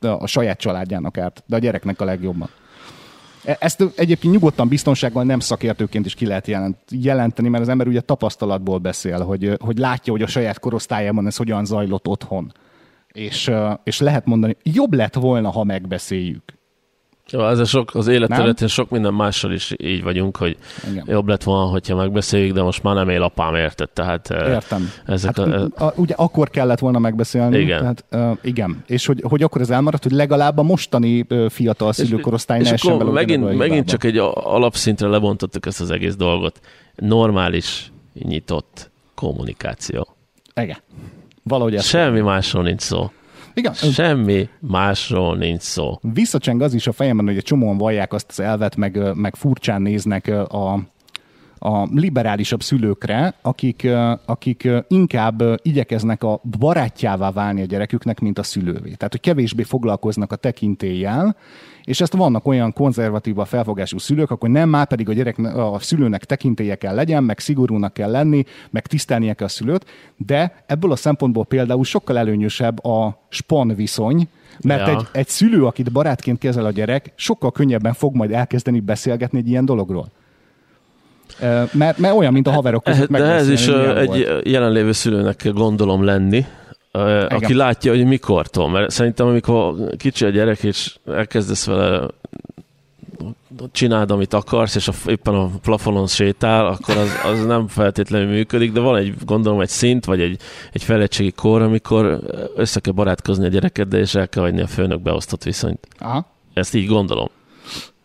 [0.00, 2.48] a saját családjának át, de a gyereknek a legjobban.
[3.44, 7.86] E, ezt egyébként nyugodtan biztonsággal nem szakértőként is ki lehet jelent, jelenteni, mert az ember
[7.86, 12.52] ugye tapasztalatból beszél, hogy, hogy látja, hogy a saját korosztályában ez hogyan zajlott otthon.
[13.12, 13.50] És,
[13.84, 16.42] és lehet mondani, jobb lett volna, ha megbeszéljük.
[17.30, 20.56] Ja, ez a sok, az élet területén sok minden mással is így vagyunk, hogy
[20.90, 21.04] Igen.
[21.08, 23.88] jobb lett volna, hogyha megbeszéljük, de most már nem él apám, érted?
[23.90, 24.90] Tehát, Értem.
[25.06, 27.58] Ezek hát, a, a, ugye akkor kellett volna megbeszélni.
[27.58, 27.78] Igen.
[27.78, 28.82] Tehát, uh, igen.
[28.86, 32.74] És hogy, hogy akkor ez elmaradt, hogy legalább a mostani uh, fiatal szülőkorosztály és, ne
[32.74, 36.60] és akkor megint, megint csak egy alapszintre lebontottuk ezt az egész dolgot.
[36.94, 40.16] Normális, nyitott kommunikáció.
[40.60, 40.78] Igen.
[41.42, 43.10] Valahogy Semmi másról nincs szó.
[43.54, 43.72] Igen.
[43.72, 45.98] Semmi másról nincs szó.
[46.02, 49.82] Visszacseng az is a fejemben, hogy egy csomóan vallják azt az elvet, meg, meg furcsán
[49.82, 50.78] néznek a,
[51.66, 53.88] a liberálisabb szülőkre, akik,
[54.24, 58.92] akik inkább igyekeznek a barátjává válni a gyereküknek, mint a szülővé.
[58.92, 61.36] Tehát, hogy kevésbé foglalkoznak a tekintéllyel,
[61.84, 65.78] és ezt vannak olyan konzervatív a felfogású szülők, akkor nem már pedig a gyerek, a
[65.78, 69.84] szülőnek tekintélye kell legyen, meg szigorúnak kell lenni, meg tisztelnie kell a szülőt,
[70.16, 74.28] de ebből a szempontból például sokkal előnyösebb a span viszony,
[74.62, 74.96] mert ja.
[74.96, 79.48] egy, egy szülő, akit barátként kezel a gyerek, sokkal könnyebben fog majd elkezdeni beszélgetni egy
[79.48, 80.08] ilyen dologról.
[81.72, 84.46] Mert, mert olyan, mint a haverok között De ez is egy volt.
[84.46, 86.46] jelenlévő szülőnek kell gondolom lenni,
[86.92, 87.26] igen.
[87.26, 88.70] aki látja, hogy mikortól.
[88.70, 92.06] Mert szerintem, amikor kicsi a gyerek, és elkezdesz vele
[93.72, 98.72] csináld, amit akarsz, és a, éppen a plafonon sétál, akkor az, az nem feltétlenül működik,
[98.72, 100.40] de van egy, gondolom, egy szint, vagy egy,
[100.72, 102.20] egy fejlettségi kor, amikor
[102.56, 105.88] össze kell barátkozni a gyerekeddel, és el kell hagyni a főnök beosztott viszonyt.
[105.98, 106.26] Aha.
[106.54, 107.28] Ezt így gondolom.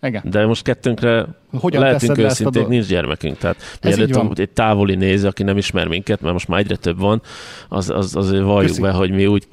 [0.02, 0.22] Igen.
[0.26, 1.26] De most kettőnkre
[1.60, 3.38] Hogyan lehetünk őszinték, nincs gyermekünk.
[3.38, 7.22] Tehát mielőtt egy távoli néző, aki nem ismer minket, mert most már egyre több van,
[7.70, 8.82] az, az azért valljuk Köszi.
[8.82, 9.48] be, hogy mi úgy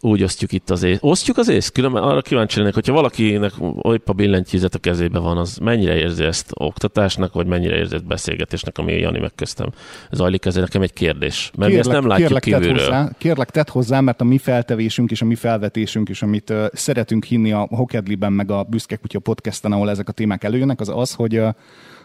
[0.00, 0.98] úgy osztjuk itt az észt.
[1.02, 1.72] Osztjuk az észt?
[1.72, 6.24] Különben arra kíváncsi lennék, hogyha valakinek épp a billentyűzet a kezébe van, az mennyire érzi
[6.24, 9.68] ezt oktatásnak, vagy mennyire érzi ezt beszélgetésnek, ami Jani megkösztem
[10.10, 11.50] zajlik, ez nekem egy kérdés.
[11.56, 12.88] Mert kérlek, mi ezt nem látjuk kérlek, kívülről.
[12.88, 16.50] Tedd hozzá, kérlek, tedd hozzá, mert a mi feltevésünk és a mi felvetésünk is, amit
[16.50, 20.80] uh, szeretünk hinni a Hokedliben, meg a Büszke Kutya podcasten, ahol ezek a témák előjönnek,
[20.80, 21.48] az az, hogy, uh,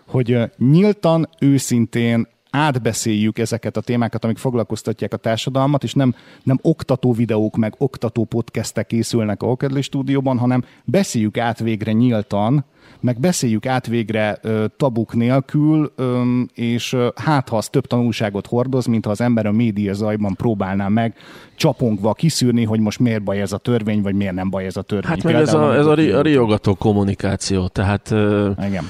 [0.08, 7.14] hogy nyíltan, őszintén átbeszéljük ezeket a témákat, amik foglalkoztatják a társadalmat, és nem, nem oktató
[7.14, 12.66] videók, meg oktató podcastek készülnek a Okedli stúdióban, hanem beszéljük át végre nyíltan,
[13.00, 16.22] meg beszéljük át végre ö, tabuk nélkül, ö,
[16.54, 20.36] és ö, hát ha az több tanulságot hordoz, mint ha az ember a média zajban
[20.36, 21.16] próbálná meg
[21.56, 24.82] csapongva kiszűrni, hogy most miért baj ez a törvény, vagy miért nem baj ez a
[24.82, 25.10] törvény.
[25.10, 28.84] Hát meg ez a, ez a, ri, a riogató kommunikáció, tehát ö, Igen.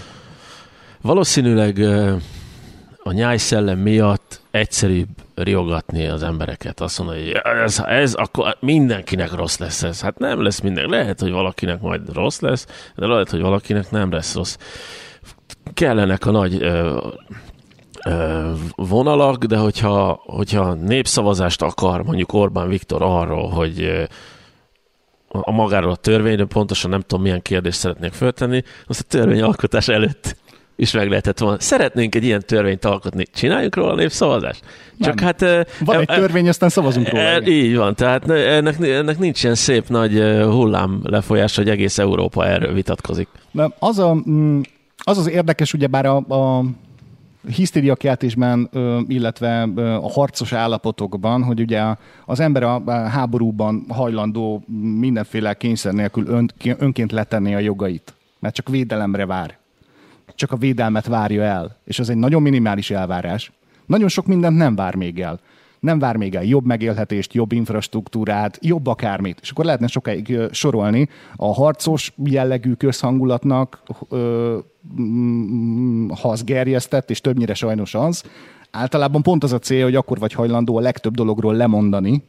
[1.01, 2.15] valószínűleg ö,
[3.03, 6.81] a nyájszellem miatt egyszerűbb riogatni az embereket.
[6.81, 10.01] Azt mondani, hogy ez, ez, akkor mindenkinek rossz lesz ez.
[10.01, 10.89] Hát nem lesz minden.
[10.89, 14.57] Lehet, hogy valakinek majd rossz lesz, de lehet, hogy valakinek nem lesz rossz.
[15.73, 17.07] Kellenek a nagy ö,
[18.05, 24.07] ö, vonalak, de hogyha, hogyha népszavazást akar mondjuk Orbán Viktor arról, hogy
[25.27, 30.35] a magáról a törvényről, pontosan nem tudom, milyen kérdést szeretnék föltenni, azt a törvényalkotás előtt
[30.81, 31.59] is meg lehetett volna.
[31.59, 33.25] Szeretnénk egy ilyen törvényt alkotni.
[33.33, 34.63] Csináljuk róla népszavazást?
[34.99, 35.25] Csak Nem.
[35.25, 35.67] hát...
[35.79, 37.23] Van egy törvény, aztán szavazunk róla.
[37.23, 40.13] E, így van, tehát ennek, ennek nincs ilyen szép nagy
[40.43, 43.27] hullám lefolyás, hogy egész Európa erről vitatkozik.
[43.51, 44.59] De az, a, mm,
[44.97, 46.65] az az érdekes, ugyebár a, a
[47.47, 48.69] hisztériakeltésben,
[49.07, 49.61] illetve
[50.01, 51.83] a harcos állapotokban, hogy ugye
[52.25, 54.63] az ember a háborúban hajlandó
[54.99, 59.59] mindenféle kényszer nélkül önként letenni a jogait, mert csak védelemre vár
[60.41, 61.77] csak a védelmet várja el.
[61.83, 63.51] És az egy nagyon minimális elvárás.
[63.85, 65.39] Nagyon sok mindent nem vár még el.
[65.79, 69.39] Nem vár még el jobb megélhetést, jobb infrastruktúrát, jobb akármit.
[69.41, 73.83] És akkor lehetne sokáig sorolni a harcos jellegű közhangulatnak,
[76.21, 78.23] ha az gerjesztett, és többnyire sajnos az,
[78.71, 82.23] általában pont az a cél, hogy akkor vagy hajlandó a legtöbb dologról lemondani,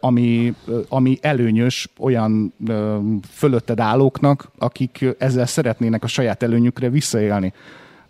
[0.00, 0.54] ami,
[0.88, 2.52] ami előnyös olyan
[3.30, 7.52] fölötted állóknak, akik ezzel szeretnének a saját előnyükre visszaélni.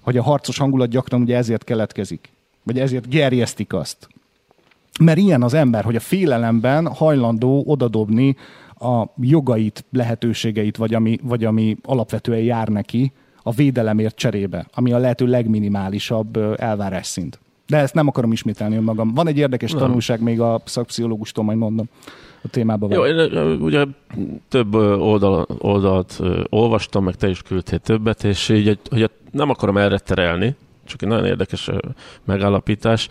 [0.01, 2.29] Hogy a harcos hangulat gyakran ugye ezért keletkezik,
[2.63, 4.09] vagy ezért gerjesztik azt.
[5.01, 8.37] Mert ilyen az ember, hogy a félelemben hajlandó odadobni
[8.79, 14.99] a jogait, lehetőségeit, vagy ami, vagy ami alapvetően jár neki a védelemért cserébe, ami a
[14.99, 17.39] lehető legminimálisabb elvárás szint.
[17.67, 19.15] De ezt nem akarom ismételni önmagam.
[19.15, 19.81] Van egy érdekes nem.
[19.81, 21.87] tanulság még a szakpszichológustól, majd mondom
[22.43, 22.89] a témába.
[22.91, 23.85] Jó, én ugye
[24.49, 29.99] több oldal, oldalt olvastam, meg te is küldtél többet, és így, hogy nem akarom erre
[29.99, 30.57] terelni,
[30.87, 31.71] csak egy nagyon érdekes
[32.25, 33.09] megállapítás,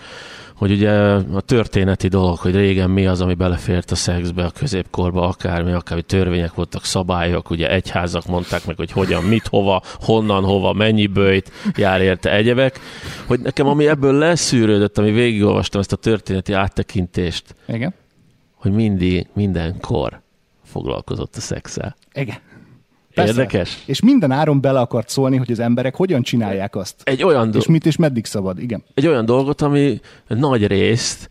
[0.56, 0.92] hogy ugye
[1.34, 6.04] a történeti dolog, hogy régen mi az, ami belefért a szexbe, a középkorba, akármi, akármi
[6.04, 11.52] törvények voltak, szabályok, ugye egyházak mondták meg, hogy hogyan, mit, hova, honnan, hova, mennyi bőjt
[11.76, 12.80] jár érte egyebek,
[13.26, 17.94] hogy nekem ami ebből leszűrődött, ami végigolvastam ezt a történeti áttekintést, Igen.
[18.56, 20.22] hogy mindig, mindenkor
[20.64, 21.96] foglalkozott a szexel.
[22.14, 22.38] Igen.
[23.14, 23.32] Persze.
[23.32, 23.84] Érdekes.
[23.86, 26.96] És minden áron bele akart szólni, hogy az emberek hogyan csinálják azt.
[27.04, 28.84] Egy olyan do- és mit és meddig szabad, igen.
[28.94, 31.30] Egy olyan dolgot, ami nagy részt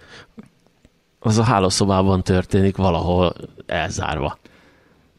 [1.19, 3.35] az a hálószobában történik valahol
[3.67, 4.39] elzárva.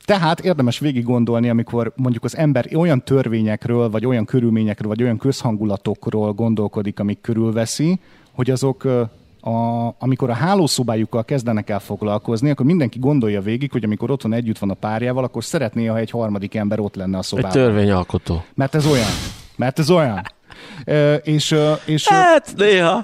[0.05, 5.17] Tehát érdemes végig gondolni, amikor mondjuk az ember olyan törvényekről, vagy olyan körülményekről, vagy olyan
[5.17, 7.99] közhangulatokról gondolkodik, amik körülveszi,
[8.31, 8.87] hogy azok
[9.43, 14.57] a, amikor a hálószobájukkal kezdenek el foglalkozni, akkor mindenki gondolja végig, hogy amikor otthon együtt
[14.57, 17.51] van a párjával, akkor szeretné, ha egy harmadik ember ott lenne a szobában.
[17.51, 18.43] Egy törvényalkotó.
[18.53, 19.09] Mert ez olyan.
[19.55, 20.21] Mert ez olyan.
[21.23, 21.55] És,
[21.85, 23.03] és, hát, néha.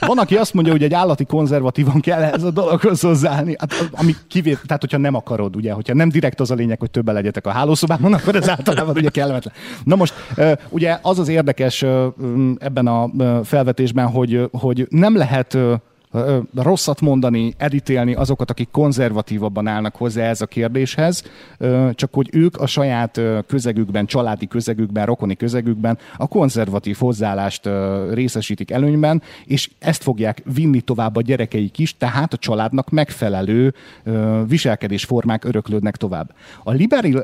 [0.00, 4.14] Van, aki azt mondja, hogy egy állati konzervatívan kell ez a dologhoz hozzáállni, hát, ami
[4.28, 7.46] kivét, tehát hogyha nem akarod, ugye, hogyha nem direkt az a lényeg, hogy többen legyetek
[7.46, 9.54] a hálószobában, akkor ez általában ugye kellemetlen.
[9.84, 10.14] Na most,
[10.68, 11.84] ugye az az érdekes
[12.58, 13.10] ebben a
[13.44, 15.58] felvetésben, hogy, hogy nem lehet
[16.54, 21.24] rosszat mondani, editélni azokat, akik konzervatívabban állnak hozzá ez a kérdéshez,
[21.94, 27.68] csak hogy ők a saját közegükben, családi közegükben, rokoni közegükben a konzervatív hozzáállást
[28.12, 33.74] részesítik előnyben, és ezt fogják vinni tovább a gyerekeik is, tehát a családnak megfelelő
[34.46, 36.34] viselkedésformák öröklődnek tovább.
[36.64, 36.72] A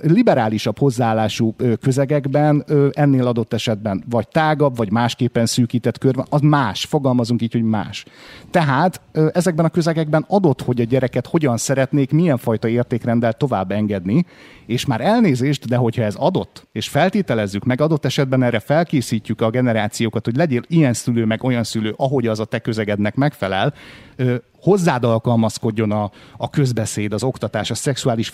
[0.02, 7.42] liberálisabb hozzáállású közegekben ennél adott esetben vagy tágabb, vagy másképpen szűkített körben, az más, fogalmazunk
[7.42, 8.04] így, hogy más.
[8.50, 9.00] Tehát tehát
[9.36, 14.26] ezekben a közegekben adott, hogy a gyereket hogyan szeretnék, milyen fajta értékrendel tovább engedni,
[14.66, 19.50] és már elnézést, de hogyha ez adott, és feltételezzük, meg adott esetben erre felkészítjük a
[19.50, 23.74] generációkat, hogy legyél ilyen szülő, meg olyan szülő, ahogy az a te közegednek megfelel,
[24.66, 28.32] hozzád alkalmazkodjon a, a közbeszéd, az oktatás, a szexuális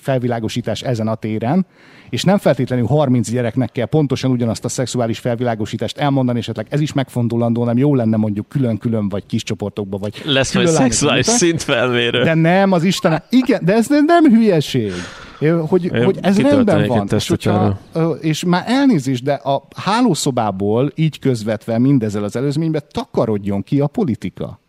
[0.00, 1.66] felvilágosítás ezen a téren,
[2.10, 6.92] és nem feltétlenül 30 gyereknek kell pontosan ugyanazt a szexuális felvilágosítást elmondani, esetleg ez is
[6.92, 12.22] megfontolandó, nem jó lenne mondjuk külön-külön, vagy kis csoportokba, vagy Lesz majd szexuális szintfelmérő.
[12.22, 14.92] De nem, az Isten, igen, de ez nem hülyeség.
[15.68, 17.08] Hogy, Én hogy ez rendben van.
[17.14, 17.78] És, hogyha,
[18.20, 24.60] és már elnézést, de a hálószobából így közvetve mindezzel az előzményben takarodjon ki a politika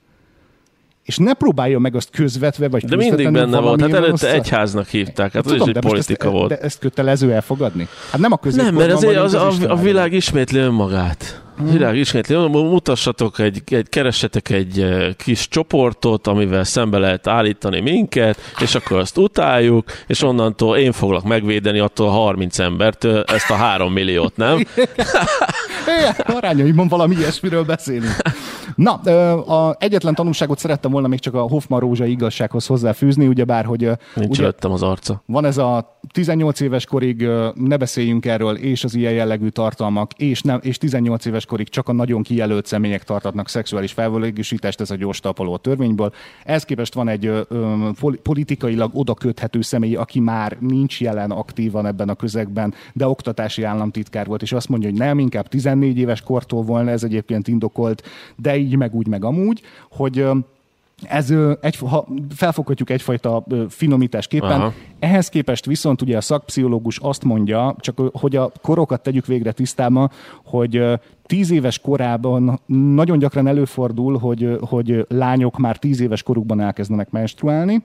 [1.04, 4.34] és ne próbálja meg azt közvetve, vagy De mindig benne volt, hát előtte össze...
[4.34, 6.50] egyháznak hívták, hát tudom, az is egy politika ezt, volt.
[6.50, 7.88] De ezt kötelező elfogadni?
[8.12, 11.42] Hát nem a Nem, mert azért az, az, a, a világ ismétli önmagát.
[11.58, 11.72] Hmm.
[11.72, 12.36] Világ ismétli.
[12.48, 14.86] Mutassatok egy, egy, keressetek egy
[15.18, 21.24] kis csoportot, amivel szembe lehet állítani minket, és akkor azt utáljuk, és onnantól én foglak
[21.24, 24.58] megvédeni attól a 30 embert ezt a 3 milliót, nem?
[25.98, 28.16] Igen, arányaimban valami ilyesmiről beszélünk.
[28.82, 28.94] Na,
[29.36, 33.90] a egyetlen tanulságot szerettem volna még csak a Hoffman Rózsa igazsághoz hozzáfűzni, ugyebár, hogy...
[34.16, 35.22] Nincs ugye, az arca.
[35.26, 40.42] Van ez a 18 éves korig ne beszéljünk erről, és az ilyen jellegű tartalmak, és,
[40.42, 44.96] nem, és 18 éves korig csak a nagyon kijelölt személyek tartatnak szexuális felvilágosítást, ez a
[44.96, 46.14] gyors tapoló törvényből.
[46.44, 47.42] Ez képest van egy ö,
[48.24, 54.26] politikailag oda köthető személy, aki már nincs jelen aktívan ebben a közegben, de oktatási államtitkár
[54.26, 58.04] volt, és azt mondja, hogy nem, inkább 14 éves kortól volna ez egyébként indokolt,
[58.36, 60.26] de így meg úgy meg amúgy, hogy
[61.08, 64.62] ez egy, ha felfoghatjuk egyfajta finomításképpen.
[64.62, 64.74] Aha.
[65.00, 70.10] Ehhez képest viszont ugye a szakpszichológus azt mondja, csak hogy a korokat tegyük végre tisztába,
[70.46, 70.84] hogy
[71.26, 72.60] tíz éves korában
[72.96, 77.84] nagyon gyakran előfordul, hogy, hogy lányok már tíz éves korukban elkezdenek menstruálni,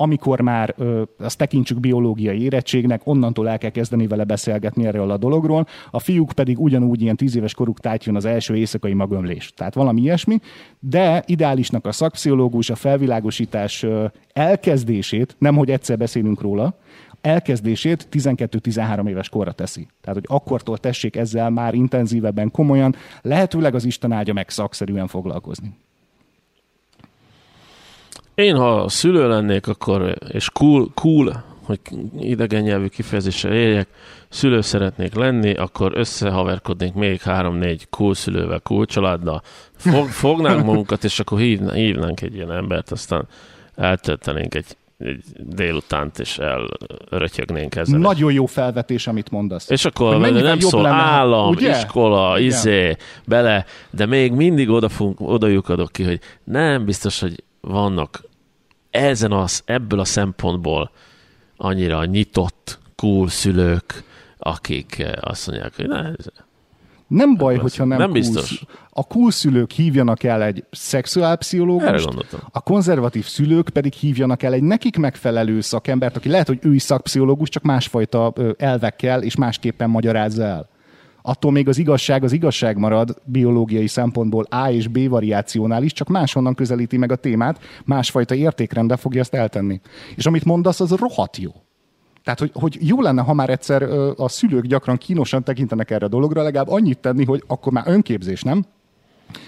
[0.00, 5.16] amikor már ö, azt tekintsük biológiai érettségnek, onnantól el kell kezdeni vele beszélgetni erről a
[5.16, 9.52] dologról, a fiúk pedig ugyanúgy ilyen tíz éves koruk tájt az első éjszakai magömlés.
[9.56, 10.38] Tehát valami ilyesmi,
[10.78, 16.74] de ideálisnak a szakpszichológus a felvilágosítás ö, elkezdését, nem hogy egyszer beszélünk róla,
[17.20, 19.88] elkezdését 12-13 éves korra teszi.
[20.00, 25.74] Tehát, hogy akkortól tessék ezzel már intenzívebben, komolyan, lehetőleg az Isten áldja meg szakszerűen foglalkozni.
[28.40, 31.80] Én, ha szülő lennék, akkor, és cool, cool hogy
[32.18, 33.88] idegen nyelvű kifejezéssel éljek,
[34.28, 39.42] szülő szeretnék lenni, akkor összehaverkodnék még három-négy cool szülővel, cool családdal,
[39.76, 43.26] fog, fognánk magunkat, és akkor hívnánk, hívnánk egy ilyen embert, aztán
[43.74, 47.98] eltöltenénk egy, egy délutánt, és elrötyögnénk ezzel.
[47.98, 49.70] Nagyon jó felvetés, amit mondasz.
[49.70, 51.70] És akkor nem szól lenne, állam, ugye?
[51.70, 52.50] iskola, Igen.
[52.50, 54.88] izé, bele, de még mindig oda,
[55.18, 58.28] oda lyukadok ki, hogy nem biztos, hogy vannak
[58.90, 60.90] ezen az, ebből a szempontból
[61.56, 64.04] annyira nyitott, cool szülők,
[64.38, 66.10] akik eh, azt mondják, hogy ne,
[67.06, 68.64] nem baj, nem hogyha nem, nem biztos.
[68.90, 72.08] A cool szülők hívjanak el egy szexuálpszichológust,
[72.50, 76.82] a konzervatív szülők pedig hívjanak el egy nekik megfelelő szakembert, aki lehet, hogy ő is
[76.82, 80.68] szakpszichológus, csak másfajta elvekkel és másképpen magyarázza el
[81.22, 86.08] attól még az igazság az igazság marad biológiai szempontból A és B variációnál is, csak
[86.08, 89.80] máshonnan közelíti meg a témát, másfajta értékrendel fogja ezt eltenni.
[90.16, 91.50] És amit mondasz, az rohadt jó.
[92.24, 93.82] Tehát, hogy, hogy jó lenne, ha már egyszer
[94.16, 98.42] a szülők gyakran kínosan tekintenek erre a dologra, legalább annyit tenni, hogy akkor már önképzés,
[98.42, 98.64] nem?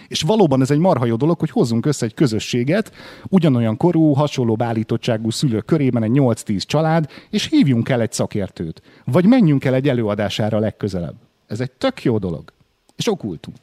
[0.09, 2.93] És valóban ez egy marha jó dolog, hogy hozzunk össze egy közösséget,
[3.29, 8.83] ugyanolyan korú, hasonló beállítottságú szülők körében egy 8-10 család, és hívjunk el egy szakértőt.
[9.05, 11.15] Vagy menjünk el egy előadására legközelebb.
[11.53, 12.53] Ez egy tök jó dolog.
[12.97, 13.57] És okultunk.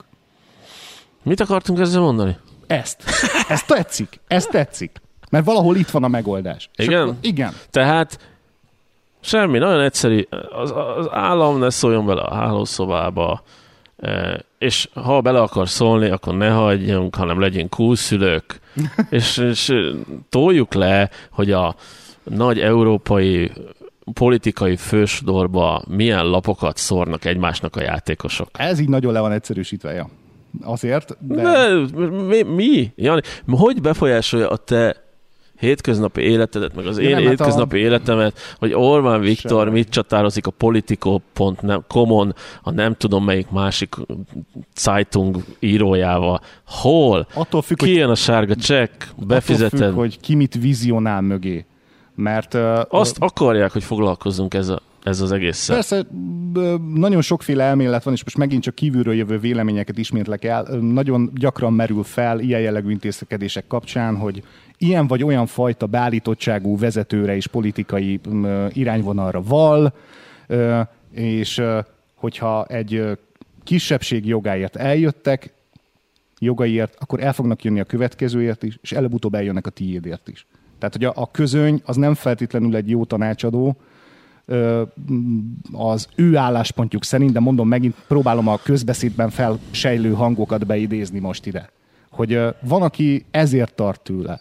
[1.23, 2.37] Mit akartunk ezzel mondani?
[2.67, 3.03] Ezt.
[3.47, 4.19] Ez tetszik.
[4.27, 5.01] Ez tetszik.
[5.29, 6.69] Mert valahol itt van a megoldás.
[6.75, 7.01] Igen?
[7.01, 7.53] Akkor, igen.
[7.69, 8.19] Tehát
[9.19, 10.27] semmi, nagyon egyszerű.
[10.49, 13.43] Az, az állam ne szóljon bele a hálószobába,
[13.97, 18.59] e, és ha bele akar szólni, akkor ne hagyjunk, hanem legyünk kúszülők,
[19.09, 19.73] és, és
[20.29, 21.75] toljuk le, hogy a
[22.23, 23.51] nagy európai
[24.14, 28.49] politikai fősodorba milyen lapokat szórnak egymásnak a játékosok.
[28.57, 30.10] Ez így nagyon le van egyszerűsítve, ja.
[30.62, 31.41] Azért, de...
[31.41, 31.70] de
[32.28, 32.91] mi, mi?
[32.95, 35.07] Jani, hogy befolyásolja a te
[35.60, 37.80] hétköznapi életedet, meg az én nem, hétköznapi a...
[37.80, 39.74] életemet, hogy Orbán Viktor Sem.
[39.74, 43.95] mit csatározik a Politico.com-on, a nem tudom melyik másik
[44.76, 46.41] Zeitung írójával.
[46.66, 47.28] Hol?
[47.34, 49.74] Attól függ, Ki jön a sárga csekk, befizeted.
[49.74, 51.66] Attól függ, hogy ki mit vizionál mögé.
[52.20, 52.53] Mert,
[52.89, 55.67] Azt akarják, hogy foglalkozzunk ez, a, ez az egész.
[55.67, 56.05] Persze,
[56.93, 60.63] nagyon sokféle elmélet van, és most megint csak kívülről jövő véleményeket ismétlek el.
[60.82, 64.43] Nagyon gyakran merül fel ilyen jellegű intézkedések kapcsán, hogy
[64.78, 68.20] ilyen vagy olyan fajta beállítottságú vezetőre és politikai
[68.70, 69.93] irányvonalra val,
[71.11, 71.61] és
[72.15, 73.17] hogyha egy
[73.63, 75.53] kisebbség jogáért eljöttek,
[76.39, 80.45] jogaiért, akkor el fognak jönni a következőért is, és előbb-utóbb eljönnek a tiédért is.
[80.80, 83.77] Tehát, hogy a, a közöny az nem feltétlenül egy jó tanácsadó,
[85.71, 91.69] az ő álláspontjuk szerint, de mondom megint, próbálom a közbeszédben felsejlő hangokat beidézni most ide.
[92.09, 94.39] Hogy van, aki ezért tart tőle,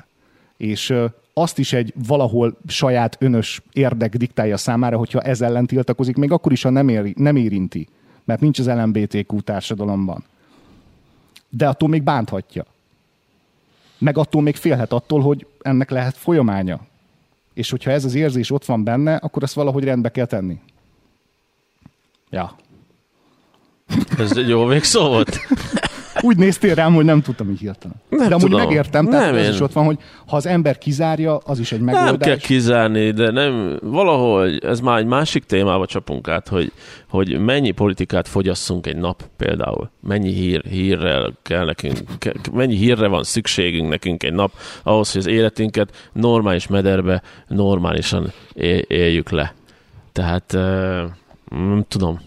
[0.57, 0.95] és
[1.33, 6.53] azt is egy valahol saját önös érdek diktálja számára, hogyha ez ellen tiltakozik, még akkor
[6.53, 7.89] is, ha nem, éri, nem érinti,
[8.25, 10.25] mert nincs az LMBTQ társadalomban.
[11.49, 12.65] De attól még bánthatja.
[13.99, 16.81] Meg attól még félhet attól, hogy ennek lehet folyamánya.
[17.55, 20.59] És hogyha ez az érzés ott van benne, akkor ezt valahogy rendbe kell tenni.
[22.31, 22.57] Ja.
[24.19, 25.39] Ez egy jó végszó volt.
[26.21, 27.97] Úgy néztél rám, hogy nem tudtam így hirtelen.
[28.09, 28.61] Nem de amúgy tudom.
[28.61, 31.73] megértem, Nem, tehát ez én- is ott van, hogy ha az ember kizárja, az is
[31.73, 32.11] egy megoldás.
[32.11, 36.73] Nem kell kizárni, de nem, valahogy ez már egy másik témába csapunk át, hogy,
[37.09, 39.91] hogy mennyi politikát fogyasszunk egy nap például.
[40.01, 44.53] Mennyi hír, hírrel kell nekünk, ke- mennyi hírre van szükségünk nekünk egy nap,
[44.83, 48.33] ahhoz, hogy az életünket normális mederbe normálisan
[48.89, 49.55] éljük le.
[50.13, 51.03] Tehát eh,
[51.51, 52.21] nem tudom.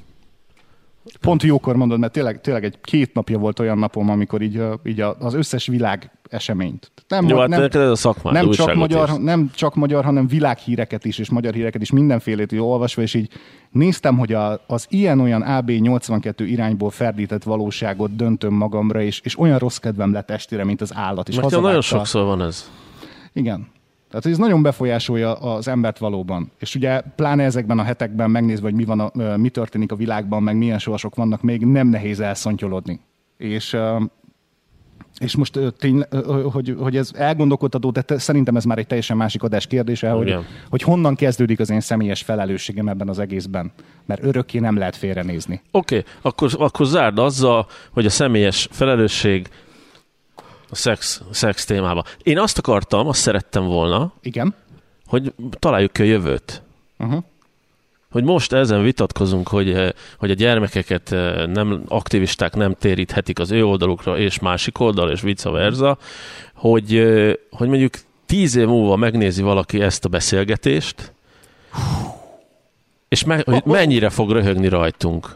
[1.22, 5.02] Pont jókor mondod, mert tényleg, tényleg egy két napja volt olyan napom, amikor így, így
[5.20, 6.92] az összes világ eseményt.
[7.08, 9.18] Nem, Jó, hát nem, neked ez a szakmád, nem, csak magyar, írsz.
[9.20, 13.30] nem csak magyar, hanem világhíreket is, és magyar híreket is, mindenfélét így olvasva, és így
[13.72, 19.78] néztem, hogy a, az ilyen-olyan AB82 irányból ferdített valóságot döntöm magamra, és, és olyan rossz
[19.78, 21.30] kedvem lett estére, mint az állat.
[21.30, 22.72] És Nekem nagyon sokszor van ez.
[23.34, 23.68] Igen.
[24.12, 26.52] Tehát ez nagyon befolyásolja az embert valóban.
[26.60, 30.44] És ugye pláne ezekben a hetekben megnézve, hogy mi, van a, mi történik a világban,
[30.44, 33.00] meg milyen sorsok vannak még, nem nehéz elszontyolodni.
[33.38, 33.78] És,
[35.20, 36.04] és most tény,
[36.52, 40.28] hogy, hogy ez elgondolkodható, de te, szerintem ez már egy teljesen másik adás kérdése, hogy,
[40.28, 40.46] Igen.
[40.70, 43.72] hogy honnan kezdődik az én személyes felelősségem ebben az egészben.
[44.06, 45.62] Mert örökké nem lehet félrenézni.
[45.72, 49.50] Oké, okay, akkor, akkor zárd azzal, hogy a személyes felelősség
[50.72, 52.04] a szex, szex témába.
[52.24, 54.56] Én azt akartam, azt szerettem volna, Igen?
[55.06, 56.62] hogy találjuk ki a jövőt.
[57.00, 57.24] Uh-huh.
[58.12, 63.52] Hogy most ezen vitatkozunk, hogy, eh, hogy a gyermekeket eh, nem, aktivisták nem téríthetik az
[63.52, 65.98] ő oldalukra és másik oldal, és vice versa,
[66.54, 67.94] hogy, eh, hogy mondjuk
[68.26, 71.14] tíz év múlva megnézi valaki ezt a beszélgetést,
[73.08, 75.36] és me, hogy mennyire fog röhögni rajtunk.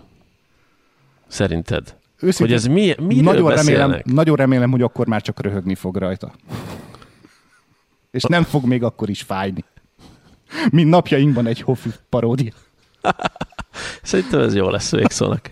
[1.28, 1.96] Szerinted?
[2.20, 4.06] Őszintén, Hogy ez mi, miről nagyon remélem, beszélnek?
[4.06, 6.32] nagyon remélem, hogy akkor már csak röhögni fog rajta.
[8.12, 9.64] És nem fog még akkor is fájni.
[10.72, 12.52] Mint napjainkban egy hofi paródia.
[14.02, 15.52] Szerintem ez jó lesz végszónak.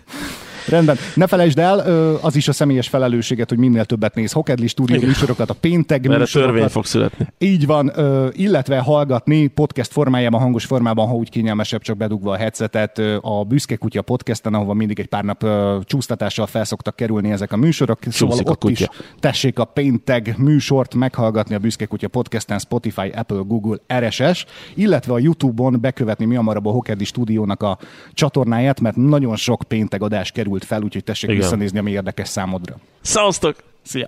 [0.68, 0.98] Rendben.
[1.16, 1.80] Ne felejtsd el,
[2.22, 6.16] az is a személyes felelősséget, hogy minél többet néz Hokedli stúdió műsorokat, a péntek Mert
[6.16, 6.54] a műsorokat.
[6.54, 7.28] törvény fog születni.
[7.38, 7.92] Így van,
[8.32, 13.76] illetve hallgatni podcast formájában, hangos formában, ha úgy kényelmesebb, csak bedugva a headsetet a Büszke
[13.76, 15.46] Kutya podcasten, ahova mindig egy pár nap
[15.84, 18.00] csúsztatással felszoktak kerülni ezek a műsorok.
[18.10, 18.88] Szóval a ott kutya.
[18.92, 24.46] is tessék a pénteg műsort meghallgatni a Büszke Kutya podcasten, Spotify, Apple, Google, RSS,
[24.76, 27.78] illetve a YouTube-on bekövetni mi hamarabb a Hokedli stúdiónak a
[28.14, 31.42] csatornáját, mert nagyon sok pénteg adás került fel, úgyhogy tessék Igen.
[31.42, 32.76] visszanézni, ami érdekes számodra.
[33.02, 33.56] Szausztok!
[33.86, 34.08] Szia!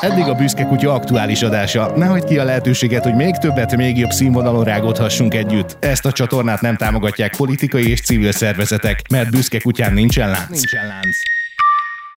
[0.00, 1.96] Eddig a Büszke Kutya aktuális adása.
[1.96, 5.76] Ne hagyd ki a lehetőséget, hogy még többet, még jobb színvonalon rágódhassunk együtt.
[5.80, 10.50] Ezt a csatornát nem támogatják politikai és civil szervezetek, mert Büszke Kutyán nincsen lánc.
[10.50, 11.35] Nincsen lánc.